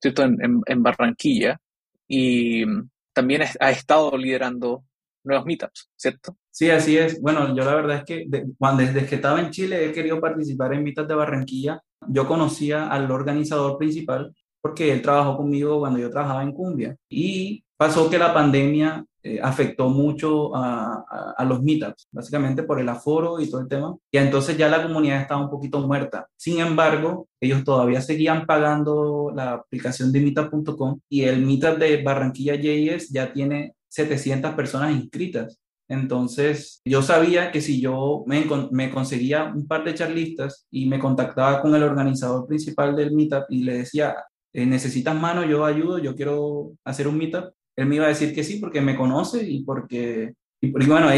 [0.00, 0.24] ¿cierto?
[0.24, 1.60] en, en, Barranquilla
[2.08, 2.64] y
[3.12, 4.84] también has estado liderando
[5.26, 6.36] nuevos meetups, ¿cierto?
[6.50, 7.20] Sí, así es.
[7.20, 8.26] Bueno, yo la verdad es que
[8.58, 11.82] cuando, desde que estaba en Chile he querido participar en meetups de Barranquilla.
[12.08, 16.96] Yo conocía al organizador principal porque él trabajó conmigo cuando yo trabajaba en Cumbia.
[17.08, 21.04] Y pasó que la pandemia eh, afectó mucho a,
[21.36, 23.96] a, los meetups, básicamente por el aforo y todo el tema.
[24.10, 26.28] Y entonces ya la comunidad estaba un poquito muerta.
[26.36, 32.54] Sin embargo, ellos todavía seguían pagando la aplicación de meetup.com y el meetup de Barranquilla
[32.54, 35.58] JS ya tiene 700 personas inscritas.
[35.88, 40.98] Entonces, yo sabía que si yo me, me, conseguía un par de charlistas y me
[40.98, 44.16] contactaba con el organizador principal del meetup y le decía,
[44.52, 45.44] eh, ¿necesitas mano?
[45.44, 47.52] Yo ayudo, yo quiero hacer un meetup.
[47.76, 50.34] Él me iba a decir que sí porque me conoce y porque...
[50.60, 51.08] Y, bueno,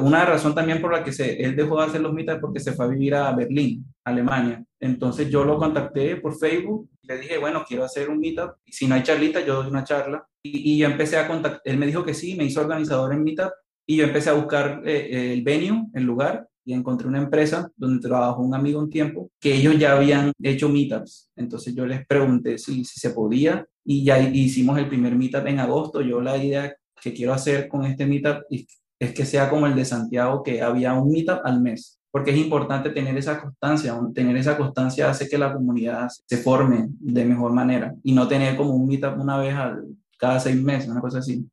[0.00, 2.72] una razón también por la que se, él dejó de hacer los meetups porque se
[2.72, 4.64] fue a vivir a Berlín, Alemania.
[4.80, 8.52] Entonces yo lo contacté por Facebook, le dije, bueno, quiero hacer un meetup.
[8.66, 10.26] Si no hay charlita, yo doy una charla.
[10.42, 13.50] Y, yo empecé a contactar, él me dijo que sí, me hizo organizador en meetup
[13.86, 18.06] y yo empecé a buscar eh, el venue, el lugar, y encontré una empresa donde
[18.06, 21.30] trabajó un amigo un tiempo, que ellos ya habían hecho meetups.
[21.36, 25.60] Entonces yo les pregunté si, si se podía y ya hicimos el primer meetup en
[25.60, 26.00] agosto.
[26.00, 29.84] Yo la idea que quiero hacer con este meetup es que sea como el de
[29.84, 33.94] Santiago, que había un meetup al mes porque es importante tener esa constancia.
[34.14, 38.56] Tener esa constancia hace que la comunidad se forme de mejor manera y no tener
[38.56, 39.84] como un meetup una vez al,
[40.18, 41.46] cada seis meses, una cosa así.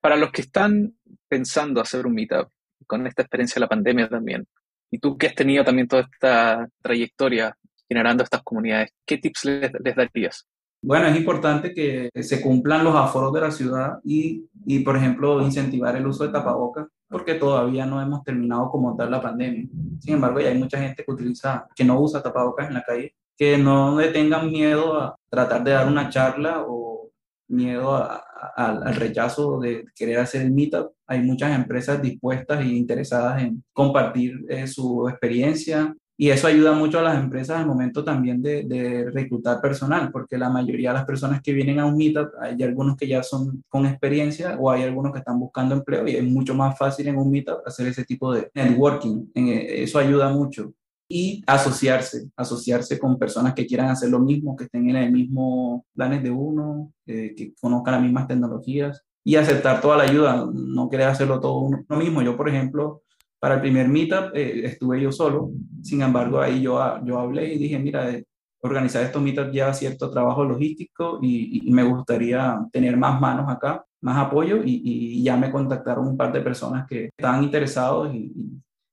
[0.00, 0.92] Para los que están
[1.28, 2.48] pensando hacer un meetup,
[2.84, 4.44] con esta experiencia de la pandemia también,
[4.90, 7.56] y tú que has tenido también toda esta trayectoria
[7.88, 10.48] generando estas comunidades, ¿qué tips les, les darías?
[10.82, 15.40] Bueno, es importante que se cumplan los aforos de la ciudad y, y, por ejemplo,
[15.42, 19.66] incentivar el uso de tapabocas, porque todavía no hemos terminado como tal la pandemia.
[20.00, 23.14] Sin embargo, ya hay mucha gente que utiliza, que no usa tapabocas en la calle,
[23.36, 27.10] que no le tengan miedo a tratar de dar una charla o
[27.48, 27.96] miedo
[28.56, 30.92] al rechazo de querer hacer el meetup.
[31.06, 36.98] Hay muchas empresas dispuestas e interesadas en compartir eh, su experiencia, y eso ayuda mucho
[36.98, 41.04] a las empresas al momento también de, de, reclutar personal, porque la mayoría de las
[41.04, 44.82] personas que vienen a un meetup, hay algunos que ya son con experiencia o hay
[44.82, 48.04] algunos que están buscando empleo y es mucho más fácil en un meetup hacer ese
[48.04, 49.26] tipo de networking.
[49.32, 50.72] Eso ayuda mucho.
[51.08, 55.86] Y asociarse, asociarse con personas que quieran hacer lo mismo, que estén en el mismo
[55.94, 60.88] planes de uno, eh, que conozcan las mismas tecnologías y aceptar toda la ayuda, no
[60.88, 62.22] querer hacerlo todo uno mismo.
[62.22, 63.02] Yo, por ejemplo,
[63.40, 65.50] para el primer meetup eh, estuve yo solo,
[65.82, 68.24] sin embargo ahí yo, yo hablé y dije, mira, eh,
[68.60, 74.26] organizar estos meetups lleva cierto trabajo logístico y, me gustaría tener más manos acá, más
[74.26, 78.32] apoyo y, ya me contactaron un par de personas que estaban interesados y,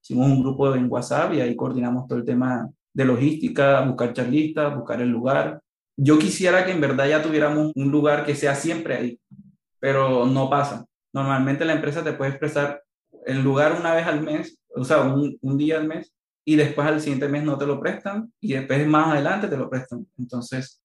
[0.04, 4.76] hicimos un grupo en WhatsApp y ahí coordinamos todo el tema de logística, buscar charlistas,
[4.76, 5.60] buscar el lugar.
[5.98, 9.20] Yo quisiera que en verdad ya tuviéramos un lugar que sea siempre ahí,
[9.80, 10.86] pero no pasa.
[11.12, 12.84] Normalmente la empresa te puede expresar
[13.26, 16.14] el lugar una vez al mes, o sea, un, un, día al mes,
[16.46, 19.70] y después al siguiente mes no te lo prestan, y después más adelante te lo
[19.70, 20.08] prestan.
[20.18, 20.82] Entonces,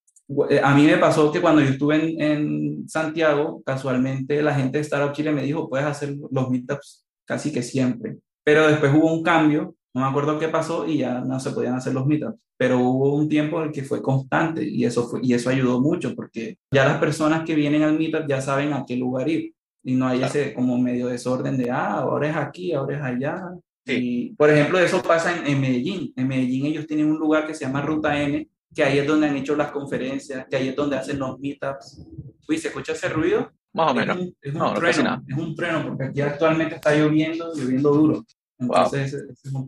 [0.48, 4.78] eh, a mí me pasó que cuando yo estuve en, en Santiago, casualmente la gente
[4.78, 8.18] de Startup Chile me dijo, puedes hacer los meetups casi que siempre.
[8.44, 11.74] Pero después hubo un cambio, no me acuerdo qué pasó y ya no se podían
[11.74, 12.38] hacer los meetups.
[12.56, 15.80] Pero hubo un tiempo en el que fue constante y eso, fue, y eso ayudó
[15.80, 19.54] mucho porque ya las personas que vienen al meetup ya saben a qué lugar ir
[19.82, 23.42] y no hay ese como medio desorden de, ah, ahora es aquí, ahora es allá.
[23.86, 26.12] Y, por ejemplo, eso pasa en, en, Medellín.
[26.16, 29.28] En Medellín ellos tienen un lugar que se llama Ruta N, que ahí es donde
[29.28, 32.06] han hecho las conferencias, que ahí es donde hacen los meetups.
[32.48, 33.52] Uy, ¿se escucha ese ruido?
[33.72, 34.18] Más o menos.
[34.40, 38.24] Es un, trueno, es un trueno, porque aquí actualmente está lloviendo, lloviendo duro.
[38.58, 39.16] Entonces,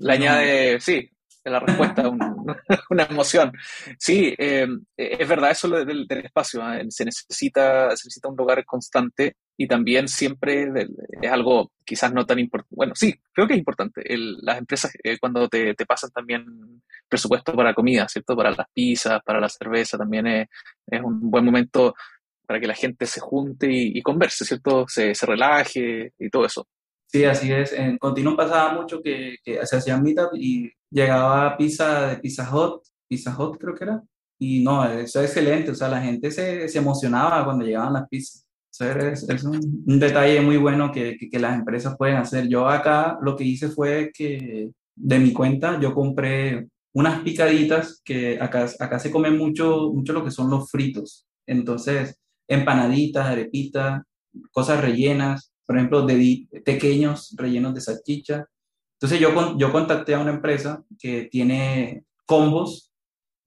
[0.00, 1.08] Le añade, sí,
[1.44, 2.34] la respuesta, una,
[2.90, 3.52] una emoción.
[3.98, 6.60] Sí, eh, es verdad eso del, del espacio.
[6.72, 6.86] ¿eh?
[6.90, 10.68] Se, necesita, se necesita un lugar constante y también siempre
[11.20, 12.74] es algo quizás no tan importante.
[12.74, 14.02] Bueno, sí, creo que es importante.
[14.42, 18.34] las empresas eh, cuando te, te, pasan también presupuesto para comida, ¿cierto?
[18.36, 20.48] Para las pizzas, para la cerveza, también es,
[20.86, 21.94] es un buen momento
[22.46, 24.86] para que la gente se junte y, converse, ¿cierto?
[24.88, 26.66] Se, se, relaje y todo eso.
[27.06, 27.72] Sí, así es.
[27.72, 32.82] En Continuum pasaba mucho que, que se hacían meetup y llegaba pizza de Pizza Hut,
[33.06, 34.02] Pizza Hut creo que era.
[34.38, 35.70] Y no, eso es excelente.
[35.70, 38.46] O sea, la gente se, se emocionaba cuando llegaban las pizzas
[38.80, 42.48] es, un, detalle muy bueno que, que, que, las empresas pueden hacer.
[42.48, 48.40] Yo acá lo que hice fue que de mi cuenta yo compré unas picaditas que
[48.40, 51.26] acá, acá se come mucho, mucho lo que son los fritos.
[51.46, 52.18] Entonces,
[52.48, 54.02] empanaditas, arepitas,
[54.50, 58.46] cosas rellenas, por ejemplo, de pequeños rellenos de salchicha.
[58.94, 62.90] Entonces yo, yo contacté a una empresa que tiene combos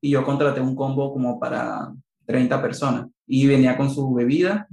[0.01, 1.93] y yo contraté un combo como para
[2.26, 4.67] 30 personas y venía con su bebida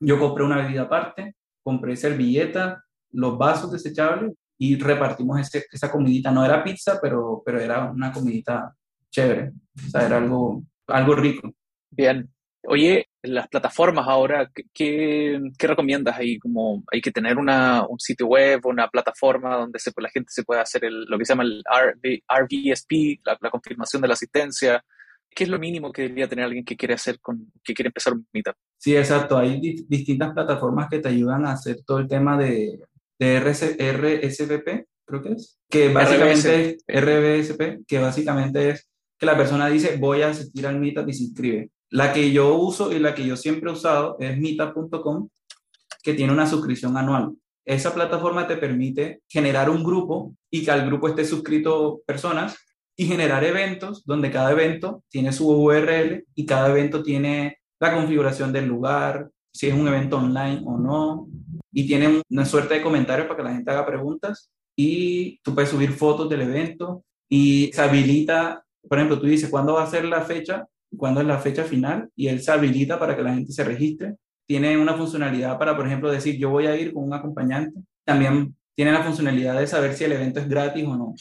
[0.00, 2.82] yo compré una bebida aparte, compré servilleta,
[3.12, 6.30] los vasos desechables y repartimos ese, esa comidita.
[6.30, 8.74] No era pizza, pero, pero era una comidita
[9.10, 9.52] chévere.
[9.86, 11.52] O sea, era algo, algo rico.
[11.90, 12.28] Bien.
[12.68, 16.38] Oye, las plataformas ahora, ¿qué, qué recomiendas ahí?
[16.38, 20.62] Como hay que tener una, un sitio web, una plataforma donde la gente se pueda
[20.62, 21.62] hacer el, lo que se llama el
[23.24, 24.84] la, la confirmación de la asistencia.
[25.30, 28.14] ¿Qué es lo mínimo que debería tener alguien que quiere hacer con, que quiere empezar
[28.14, 28.56] un meetup?
[28.78, 29.38] Sí, exacto.
[29.38, 32.80] Hay di distintas plataformas que te ayudan a hacer todo el tema de,
[33.18, 39.36] de RC, RSVP, creo que es, que básicamente es RBSP, que básicamente es que la
[39.36, 41.70] persona dice voy a asistir al meetup y se inscribe.
[41.90, 45.28] La que yo uso y la que yo siempre he usado es meetup.com,
[46.02, 47.32] que tiene una suscripción anual.
[47.64, 52.56] Esa plataforma te permite generar un grupo y que al grupo esté suscrito personas
[52.96, 58.52] y generar eventos donde cada evento tiene su URL y cada evento tiene la configuración
[58.52, 61.28] del lugar, si es un evento online o no,
[61.72, 65.70] y tiene una suerte de comentarios para que la gente haga preguntas y tú puedes
[65.70, 70.04] subir fotos del evento y se habilita, por ejemplo, tú dices cuándo va a ser
[70.04, 70.66] la fecha,
[70.96, 74.16] cuándo es la fecha final y él se habilita para que la gente se registre.
[74.46, 77.80] Tiene una funcionalidad para, por ejemplo, decir yo voy a ir con un acompañante.
[78.04, 81.14] También tiene la funcionalidad de saber si el evento es gratis o no.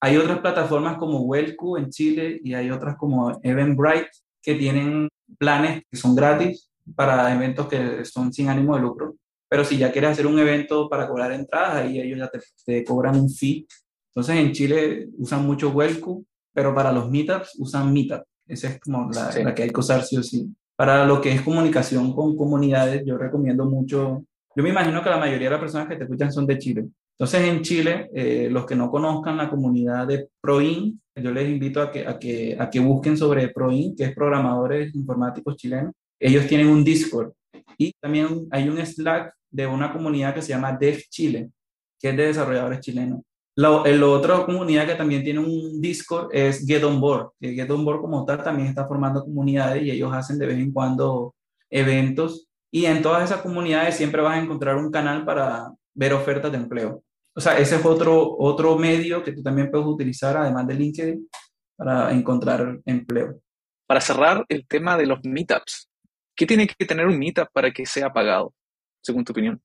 [0.00, 4.10] Hay otras plataformas como Wellco en Chile y hay otras como Eventbrite
[4.42, 9.14] que tienen planes que son gratis para eventos que son sin ánimo de lucro.
[9.48, 12.30] Pero si ya quieres hacer un evento para cobrar entradas, ahí ellos ya
[12.64, 13.66] te, cobran un fee.
[14.08, 18.22] Entonces en Chile usan mucho Wellco, pero para los meetups usan Meetup.
[18.46, 20.48] Esa es como la, la que hay que usar sí o sí.
[20.74, 24.24] Para lo que es comunicación con comunidades, yo recomiendo mucho.
[24.56, 26.88] Yo me imagino que la mayoría de las personas que te escuchan son de Chile.
[27.18, 31.82] Entonces, en Chile, eh, los que no conozcan la comunidad de ProIn, yo les invito
[31.82, 35.92] a que, a que, a que busquen sobre ProIn, que es Programadores Informáticos Chilenos.
[36.18, 37.32] Ellos tienen un Discord
[37.76, 41.50] y también hay un Slack de una comunidad que se llama Dev Chile,
[41.98, 43.20] que es de desarrolladores chilenos.
[43.54, 47.84] La, otra comunidad que también tiene un Discord es Get On Board, que Get On
[47.84, 51.34] Board como tal también está formando comunidades y ellos hacen de vez en cuando
[51.68, 56.50] eventos y en todas esas comunidades siempre vas a encontrar un canal para ver ofertas
[56.50, 57.02] de empleo.
[57.34, 61.28] O sea, ese es otro, otro medio que tú también puedes utilizar, además de LinkedIn,
[61.76, 63.40] para encontrar empleo.
[63.86, 65.88] Para cerrar el tema de los meetups,
[66.36, 68.54] ¿qué tiene que tener un meetup para que sea pagado,
[69.00, 69.60] según tu opinión?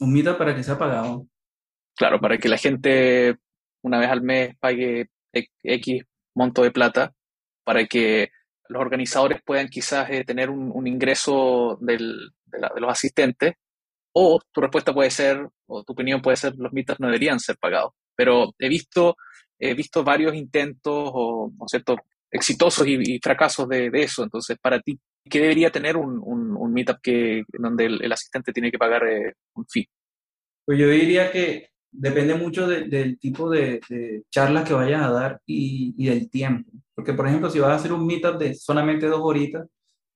[0.00, 1.26] Un meetup para que sea pagado
[1.98, 3.36] claro, para que la gente
[3.82, 5.10] una vez al mes pague
[5.62, 7.12] X monto de plata,
[7.64, 8.30] para que
[8.68, 13.54] los organizadores puedan quizás eh, tener un, ingreso de, los asistentes,
[14.12, 17.56] o tu respuesta puede ser, o tu opinión puede ser, los mitas no deberían ser
[17.58, 17.92] pagados.
[18.16, 19.16] Pero he visto,
[19.58, 21.96] he visto varios intentos o, cierto,
[22.30, 24.24] exitosos y, fracasos de, eso.
[24.24, 28.78] Entonces, para ti, ¿qué debería tener un, un, meetup que, donde el, asistente tiene que
[28.78, 29.88] pagar eh, un fee?
[30.64, 33.80] Pues yo diría que depende mucho del tipo de,
[34.30, 36.70] charlas que vayas a dar y, del tiempo.
[36.94, 39.66] Porque, por ejemplo, si vas a hacer un meetup de solamente dos horitas,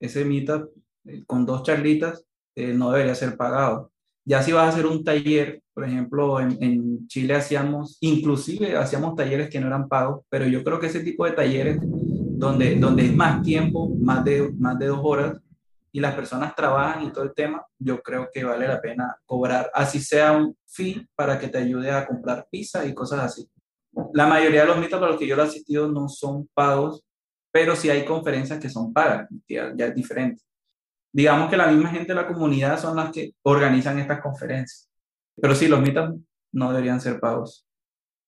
[0.00, 0.70] ese meetup
[1.06, 2.24] eh, con dos charlitas
[2.54, 3.90] eh, no debería ser pagado.
[4.24, 9.50] Ya si vas a hacer un taller, por ejemplo, en, Chile hacíamos, inclusive hacíamos talleres
[9.50, 13.14] que no eran pagos, pero yo creo que ese tipo de talleres donde, donde es
[13.14, 15.38] más tiempo, más de, más de dos horas,
[15.92, 19.70] y las personas trabajan y todo el tema, yo creo que vale la pena cobrar,
[19.74, 23.46] así sea un fee para que te ayude a comprar pizza y cosas así.
[24.14, 27.04] La mayoría de los mitos a los que yo he asistido no son pagos,
[27.52, 30.42] pero sí hay conferencias que son pagas, ya es diferente.
[31.12, 34.88] Digamos que la misma gente de la comunidad son las que organizan estas conferencias.
[35.40, 36.14] Pero sí, los mitos
[36.52, 37.66] no deberían ser pagos.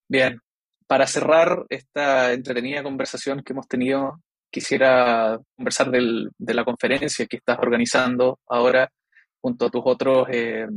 [0.08, 0.40] Bien,
[0.86, 4.20] para cerrar esta entretenida conversación que hemos tenido
[4.50, 8.88] quisiera conversar de la conferencia que estás organizando ahora
[9.40, 10.68] junto a tus otros eh,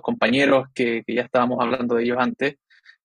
[0.00, 2.56] compañeros que, ya estábamos hablando de ellos antes.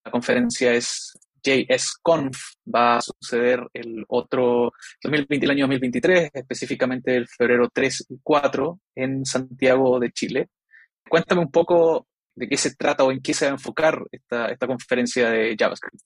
[0.04, 2.38] La conferencia es JSConf,
[2.74, 4.72] va a suceder el otro
[5.04, 10.50] 2020, el año 2023, específicamente el febrero 3 y 4 en Santiago de Chile.
[11.10, 14.48] Cuéntame un poco de qué se trata o en qué se va a enfocar esta,
[14.48, 16.02] esta conferencia de JavaScript.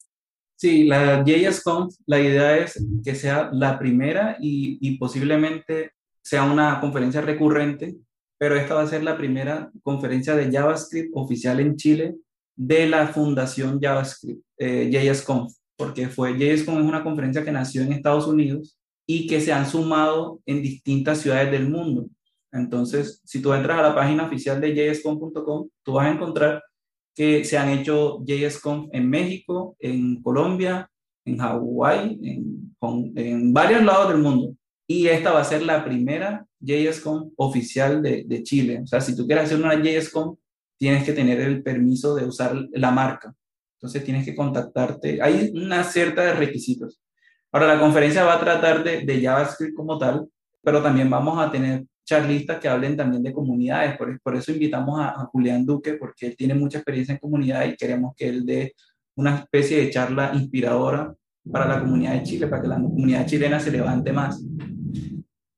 [0.62, 7.20] Sí, la JSConf, la idea es que sea la primera y, posiblemente sea una conferencia
[7.22, 7.96] recurrente,
[8.38, 12.16] pero esta va a ser la primera conferencia de JavaScript oficial en Chile
[12.56, 17.94] de la Fundación JavaScript, eh, JSConf, porque fue JSConf es una conferencia que nació en
[17.94, 18.78] Estados Unidos
[19.08, 22.08] y que se han sumado en distintas ciudades del mundo.
[22.52, 26.62] Entonces, si tú entras a la página oficial de jsconf.com, tú vas a encontrar
[27.16, 30.90] que se han hecho JSConf en México, en Colombia,
[31.26, 32.76] en Hawái, en,
[33.16, 34.56] en, varios lados del mundo.
[34.88, 38.82] Y esta va a ser la primera JSConf oficial de, de, Chile.
[38.84, 40.38] O sea, si tú quieres hacer una JSConf,
[40.82, 43.32] tienes que tener el permiso de usar la marca.
[43.76, 45.22] Entonces tienes que contactarte.
[45.22, 47.00] Hay una cierta de requisitos.
[47.52, 50.28] Ahora, la conferencia va a tratar de, de JavaScript como tal,
[50.64, 53.96] pero también vamos a tener charlistas que hablen también de comunidades.
[53.96, 57.76] Por, por eso invitamos a, Julián Duque, porque él tiene mucha experiencia en comunidad y
[57.76, 58.74] queremos que él dé
[59.18, 61.14] una especie de charla inspiradora
[61.52, 64.44] para la comunidad de Chile, para que la comunidad chilena se levante más.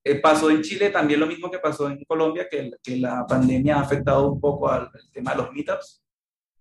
[0.04, 3.78] Eh, pasó en Chile también lo mismo que pasó en Colombia, que, que la pandemia
[3.78, 6.04] ha afectado un poco al, tema de los meetups,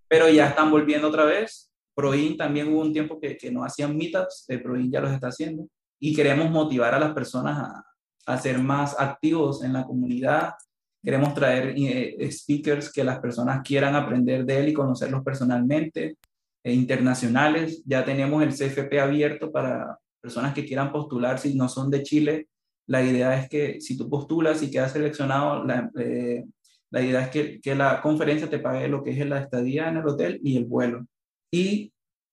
[0.07, 1.71] pero ya están volviendo otra vez.
[1.95, 5.29] Proin también hubo un tiempo que, que no hacían meetups, el Proin ya los está
[5.29, 5.67] haciendo
[6.01, 7.85] y queremos motivar a las personas a,
[8.27, 10.55] a ser más activos en la comunidad.
[11.03, 16.17] Queremos traer eh, speakers que las personas quieran aprender de él y conocerlos personalmente,
[16.65, 17.83] e internacionales.
[17.85, 22.49] Ya tenemos el CFP abierto para personas que quieran postular si no son de Chile.
[22.87, 26.45] La idea es que si tú postulas y quedas seleccionado, la, eh,
[26.91, 29.99] la idea es que, que, la conferencia te pague lo que es la estadía en
[29.99, 31.07] el hotel y el vuelo.
[31.51, 31.93] Y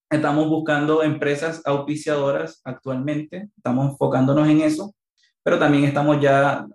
[0.09, 4.93] estamos buscando empresas auspiciadoras actualmente, estamos enfocándonos en eso
[5.43, 6.67] pero también estamos ya,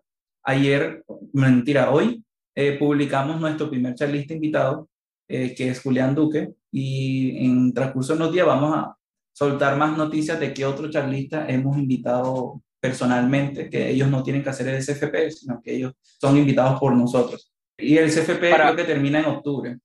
[0.43, 4.89] ayer, mentira, hoy, eh, publicamos nuestro primer charlista invitado,
[5.29, 8.97] eh, que es Julián Duque, y en transcurso de unos días vamos a,
[9.33, 14.51] soltar más noticias de qué otro charlista hemos invitado personalmente, que ellos no tienen que
[14.51, 17.51] hacer el CFP, sino que ellos son invitados por nosotros.
[17.79, 18.65] Y el CFP Para...
[18.65, 19.79] creo que termina en octubre.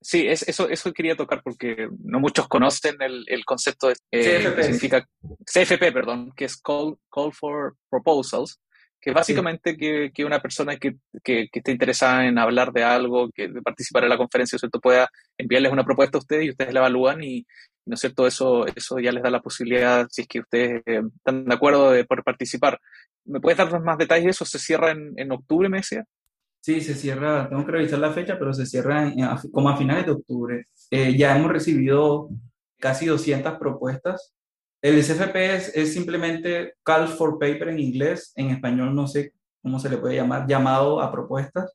[0.00, 4.38] Sí, es, eso, eso quería tocar porque no muchos conocen el, el concepto de eh,
[4.38, 4.62] CFP.
[4.62, 5.04] significa
[5.52, 8.60] CFP, perdón, que es Call, Call for Proposals,
[9.00, 10.94] que básicamente que, que, una persona que,
[11.24, 14.78] que, que, esté interesada en hablar de algo, que de participar en la conferencia, ¿cierto?
[14.78, 17.44] pueda enviarles una propuesta a ustedes y ustedes la evalúan y,
[17.86, 18.26] ¿no es cierto?
[18.26, 21.90] Eso, eso ya les da la posibilidad, si es que ustedes eh, están de acuerdo
[21.90, 22.80] de poder participar.
[23.24, 24.44] ¿Me puedes dar más detalles de eso?
[24.44, 25.82] ¿Se cierra en, en octubre, me?
[25.82, 29.12] Sí, se cierra, tengo que revisar la fecha, pero se cierra
[29.52, 30.66] como a finales de octubre.
[30.90, 32.30] Eh, ya hemos recibido
[32.78, 34.34] casi 200 propuestas.
[34.80, 39.78] El SFP es, es, simplemente Call for Paper en inglés, en español no sé cómo
[39.78, 41.72] se le puede llamar, llamado a propuestas,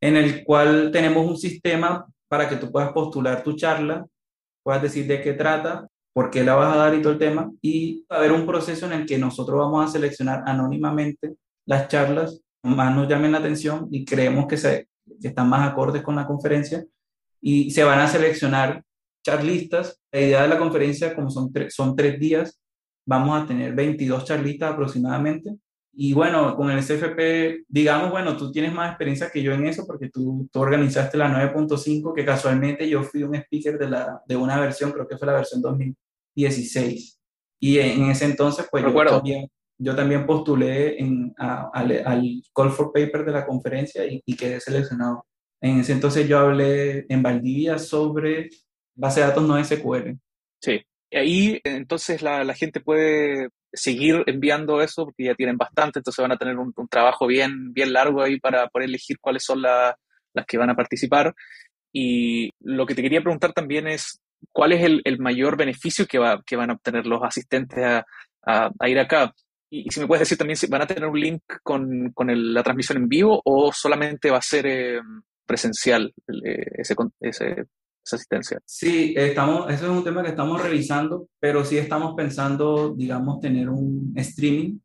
[0.00, 4.06] en el cual tenemos un sistema para que tú puedas postular tu charla,
[4.68, 7.50] puedas decir de qué trata, por qué la vas a dar y todo el tema,
[7.62, 11.88] y va a haber un proceso en el que nosotros vamos a seleccionar anónimamente las
[11.88, 14.88] charlas más nos llamen la atención y creemos que, se,
[15.22, 16.84] que están más acordes con la conferencia
[17.40, 18.84] y se van a seleccionar
[19.24, 20.02] charlistas.
[20.12, 22.60] La idea de la conferencia, como son, son tres días,
[23.06, 25.56] vamos a tener 22 charlistas aproximadamente.
[26.00, 29.84] Y bueno, con el CFP, digamos, bueno, tú tienes más experiencia que yo en eso
[29.84, 34.36] porque tú, tú organizaste la 9.5, que casualmente yo fui un speaker de, la, de
[34.36, 37.18] una versión, creo que fue la versión 2016.
[37.58, 39.10] Y en, ese entonces, pues Recuerdo.
[39.10, 44.36] yo también yo también postulé en, al call for paper de la conferencia y, y,
[44.36, 45.26] quedé seleccionado.
[45.60, 48.50] En ese entonces yo hablé en Valdivia sobre
[48.94, 50.16] base de datos no SQL.
[50.62, 50.80] Sí,
[51.10, 56.22] y ahí entonces la, la, gente puede seguir enviando eso porque ya tienen bastante, entonces
[56.22, 59.96] van a tener un, trabajo bien, bien largo ahí para poder elegir cuáles son la,
[60.34, 61.34] las que van a participar.
[61.92, 64.20] Y lo que te quería preguntar también es,
[64.52, 68.04] ¿cuál es el, el mayor beneficio que, va, que van a obtener los asistentes a,
[68.78, 69.34] a, ir acá?
[69.70, 72.62] Y, si me puedes decir también si van a tener un link con, con la
[72.62, 75.00] transmisión en vivo o solamente va a ser eh,
[75.46, 76.12] presencial
[76.44, 77.64] eh, ese, ese,
[78.08, 78.60] esa asistencia.
[78.64, 83.68] Sí, estamos, eso es un tema que estamos revisando, pero sí estamos pensando, digamos, tener
[83.68, 84.78] un streaming.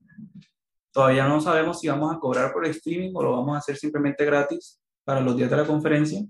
[0.92, 4.26] Todavía no sabemos si vamos a cobrar por streaming o lo vamos a hacer simplemente
[4.26, 6.22] gratis para los días de la conferencia.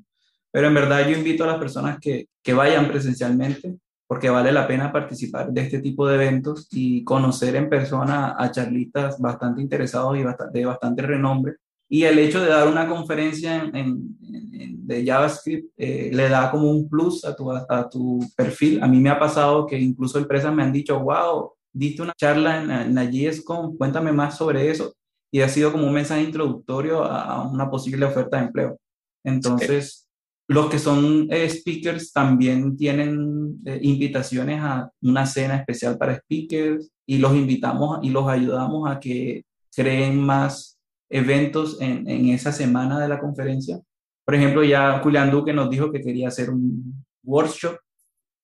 [0.51, 3.77] Pero en verdad yo invito a las personas que, que vayan presencialmente
[4.07, 8.51] porque vale la pena participar de este tipo de eventos y conocer en persona a
[8.51, 10.23] charlistas bastante interesados y
[10.53, 11.55] de bastante renombre.
[11.93, 16.71] Y el hecho de dar una conferencia en, en, de JavaScript eh, le da como
[16.71, 18.81] un plus a tu, a tu perfil.
[18.81, 22.63] A mí me ha pasado que incluso empresas me han dicho, wow, diste una charla
[22.63, 24.91] en, en la JSCon, cuéntame más sobre eso.
[25.31, 28.79] Y ha sido como un mensaje introductorio a, una posible oferta de empleo.
[29.23, 30.07] Entonces,
[30.47, 36.89] los que son eh, speakers también tienen eh, invitaciones a una cena especial para speakers
[37.05, 40.72] y los invitamos y los ayudamos a que creen más
[41.13, 43.79] eventos en, en esa semana de la conferencia.
[44.25, 47.77] Por ejemplo, ya Julián Duque nos dijo que quería hacer un workshop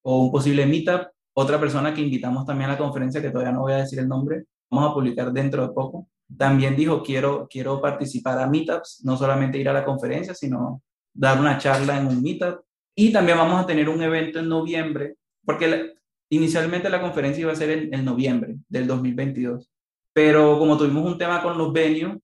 [0.03, 1.07] o un posible meetup.
[1.33, 4.07] Otra persona que invitamos también a la conferencia, que todavía no voy a decir el
[4.07, 6.07] nombre, vamos a publicar dentro de poco,
[6.37, 11.39] también dijo, quiero, quiero participar a meetups, no solamente ir a la conferencia, sino dar
[11.39, 12.61] una charla en un meetup.
[12.95, 15.93] Y también vamos a tener un evento en noviembre, porque
[16.29, 19.71] inicialmente la conferencia iba a ser en, en, noviembre del 2022.
[20.13, 22.17] Pero como tuvimos un tema con los venues,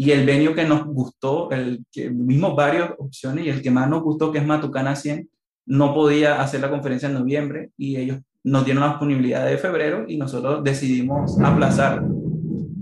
[0.00, 3.90] y el venue que nos gustó, el que vimos varias opciones, y el que más
[3.90, 5.28] nos gustó, que es Matucana 100,
[5.66, 10.04] no podía hacer la conferencia en noviembre, y ellos nos dieron la disponibilidad de febrero,
[10.06, 12.00] y nosotros decidimos aplazar,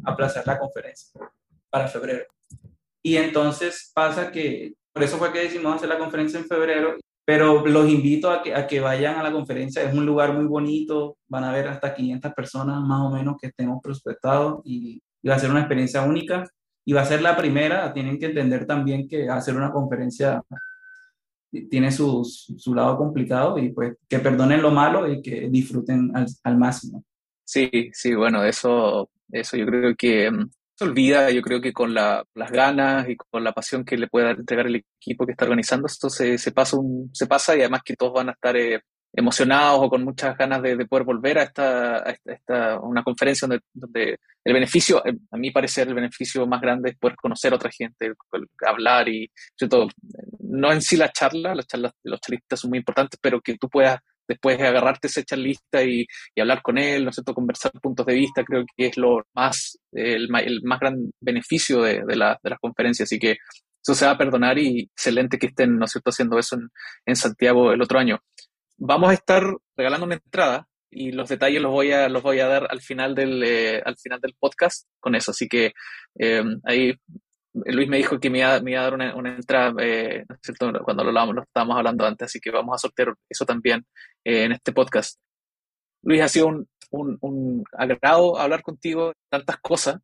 [0.05, 1.19] aplazar la conferencia
[1.71, 2.27] para febrero.
[3.03, 7.67] Y entonces pasa que por eso fue que decidimos hacer la conferencia en febrero, pero
[7.67, 9.83] los invito a que, a que vayan a la conferencia.
[9.83, 13.47] Es un lugar muy bonito, van a ver hasta 500 personas más o menos que
[13.47, 16.45] estemos prospectados y, y va a ser una experiencia única
[16.87, 17.93] y va a ser la primera.
[17.93, 20.43] Tienen que entender también que hacer una conferencia
[21.71, 26.27] tiene su, su, lado complicado y pues que perdonen lo malo y que disfruten al,
[26.43, 27.05] al máximo.
[27.45, 31.95] Sí, sí, bueno, eso, eso yo creo que mm, se olvida, yo creo que con
[31.95, 35.45] la, las ganas y con la pasión que le pueda entregar el equipo que está
[35.45, 38.57] organizando, esto se, se, pasa, un, se pasa y además que todos van a estar
[38.57, 38.83] eh,
[39.17, 44.19] emocionados o con muchas ganas de, de poder volver a esta, una conferencia donde, donde,
[44.45, 47.71] el beneficio, eh, a mi parecer, el beneficio más grande es poder conocer a otra
[47.71, 48.13] gente,
[48.67, 49.29] hablar y,
[49.69, 49.89] todo,
[50.41, 53.69] no en sí la charla, las charlas, los charlistas son muy importantes, pero que tú
[53.71, 53.99] puedas
[54.29, 58.05] después de agarrarte ese charlista y, y, hablar con él, ¿no es cierto?, conversar puntos
[58.05, 62.59] de vista, creo que es lo más, el, más gran beneficio de, la, de las
[62.59, 63.39] conferencias, así que
[63.83, 66.59] eso se va a perdonar y excelente que estén, ¿no es cierto?, haciendo eso
[67.07, 68.21] en Santiago el otro año.
[68.79, 69.43] Vamos a estar
[69.77, 73.15] regalando una entrada, y los detalles los voy a, los voy a dar al final
[73.15, 75.33] del, eh, al final del podcast con eso.
[75.33, 75.73] Así que
[76.19, 76.95] eh, ahí
[77.53, 80.73] Luis me dijo que me iba, a dar una, entrada, eh, ¿no es cierto?
[80.85, 83.87] Cuando lo, lo estábamos hablando antes, así que vamos a sortear eso también
[84.25, 85.19] en este podcast.
[86.03, 89.97] Luis, ha sido un, un, un agrado hablar contigo, tantas cosas.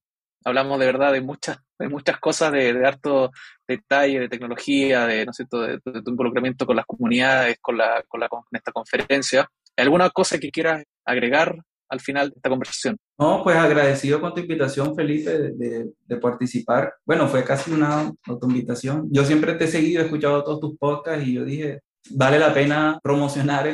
[0.45, 3.30] Hablamos de verdad de muchas, de muchas cosas, de, de harto
[3.66, 5.61] detalle, de tecnología, de, ¿no es cierto?
[5.61, 8.22] De, tu involucramiento con las comunidades, con, la, con,
[8.53, 9.49] esta conferencia.
[9.76, 11.57] ¿Alguna cosa que quieras agregar
[11.88, 12.97] al final de esta conversación?
[13.18, 16.95] No, pues agradecido con tu invitación, Felipe, de, de, participar.
[17.05, 19.09] Bueno, fue casi una autoinvitación.
[19.11, 21.80] Yo siempre te he seguido, he escuchado todos tus podcasts y yo dije,
[22.11, 23.69] vale la pena promocionar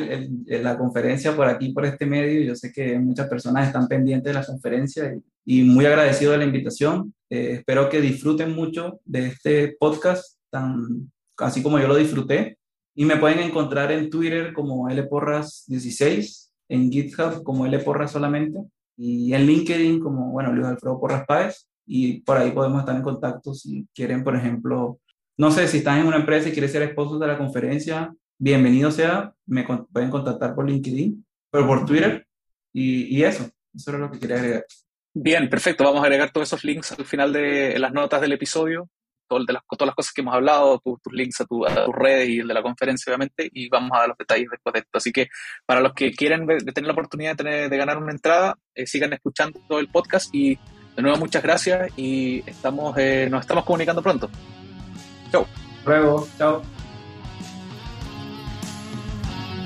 [0.45, 2.41] la conferencia por aquí, por este medio.
[2.41, 6.37] Yo sé que muchas personas están pendientes de la conferencia y, y muy agradecido de
[6.37, 7.11] la invitación.
[7.27, 12.59] Eh, espero que disfruten mucho de este podcast, tan, así como yo lo disfruté.
[12.93, 18.59] Y me pueden encontrar en Twitter como lporras16, en GitHub como lporras solamente,
[18.95, 21.67] y en LinkedIn como, bueno, Luis Alfredo Porras Páez.
[21.87, 24.99] Y por ahí podemos estar en contacto si quieren, por ejemplo,
[25.39, 28.91] no sé, si están en una empresa y quieren ser esposos de la conferencia, bienvenido
[28.91, 32.27] sea, me pueden contactar por LinkedIn, pero por Twitter,
[32.73, 34.65] y, eso, eso era lo que quería agregar.
[35.13, 35.85] Bien, perfecto.
[35.85, 38.89] Vamos a agregar todos esos links al final de las notas del episodio,
[39.29, 42.39] de las, todas las cosas que hemos hablado, tus links a, tu, tus redes y
[42.39, 44.97] el de la conferencia, obviamente, y vamos a dar los detalles después de esto.
[44.97, 45.29] Así que
[45.65, 49.79] para los que quieren tener la oportunidad de, ganar una entrada, eh, sigan escuchando todo
[49.79, 50.59] el podcast y
[50.97, 54.29] de nuevo muchas gracias y estamos, eh, nos estamos comunicando pronto.
[55.31, 55.45] Chau.
[55.85, 56.61] Luego, chao.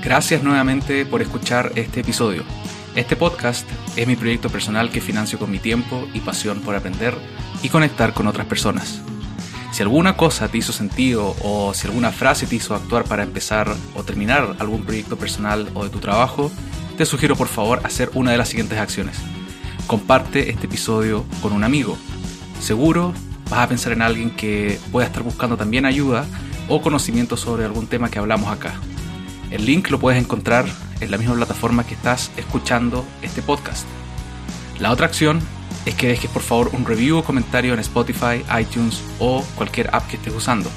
[0.02, 2.42] Gracias nuevamente por escuchar este episodio.
[2.94, 7.14] Este podcast es mi proyecto personal que financio con mi tiempo y pasión por aprender
[7.62, 9.00] y conectar con otras personas.
[9.72, 13.74] Si alguna cosa te hizo sentido o si alguna frase te hizo actuar para empezar
[13.96, 16.52] o terminar algún proyecto personal o de tu trabajo,
[16.96, 19.16] te sugiero por favor hacer una de las siguientes acciones.
[19.88, 21.96] Comparte este episodio con un amigo.
[22.60, 23.14] Seguro
[23.50, 26.26] vas a pensar en alguien que pueda estar buscando también ayuda
[26.68, 28.74] o conocimiento sobre algún tema que hablamos acá.
[29.50, 30.66] El link lo puedes encontrar
[31.00, 33.86] en la misma plataforma que estás escuchando este podcast.
[34.78, 35.40] La otra acción
[35.86, 40.06] es que dejes por favor un review o comentario en Spotify, iTunes o cualquier app
[40.08, 40.70] que estés usando.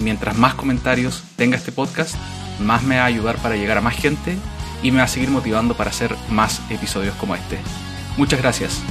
[0.00, 2.16] Mientras más comentarios tenga este podcast,
[2.60, 4.36] más me va a ayudar para llegar a más gente
[4.82, 7.58] y me va a seguir motivando para hacer más episodios como este.
[8.16, 8.82] Muchas gracias.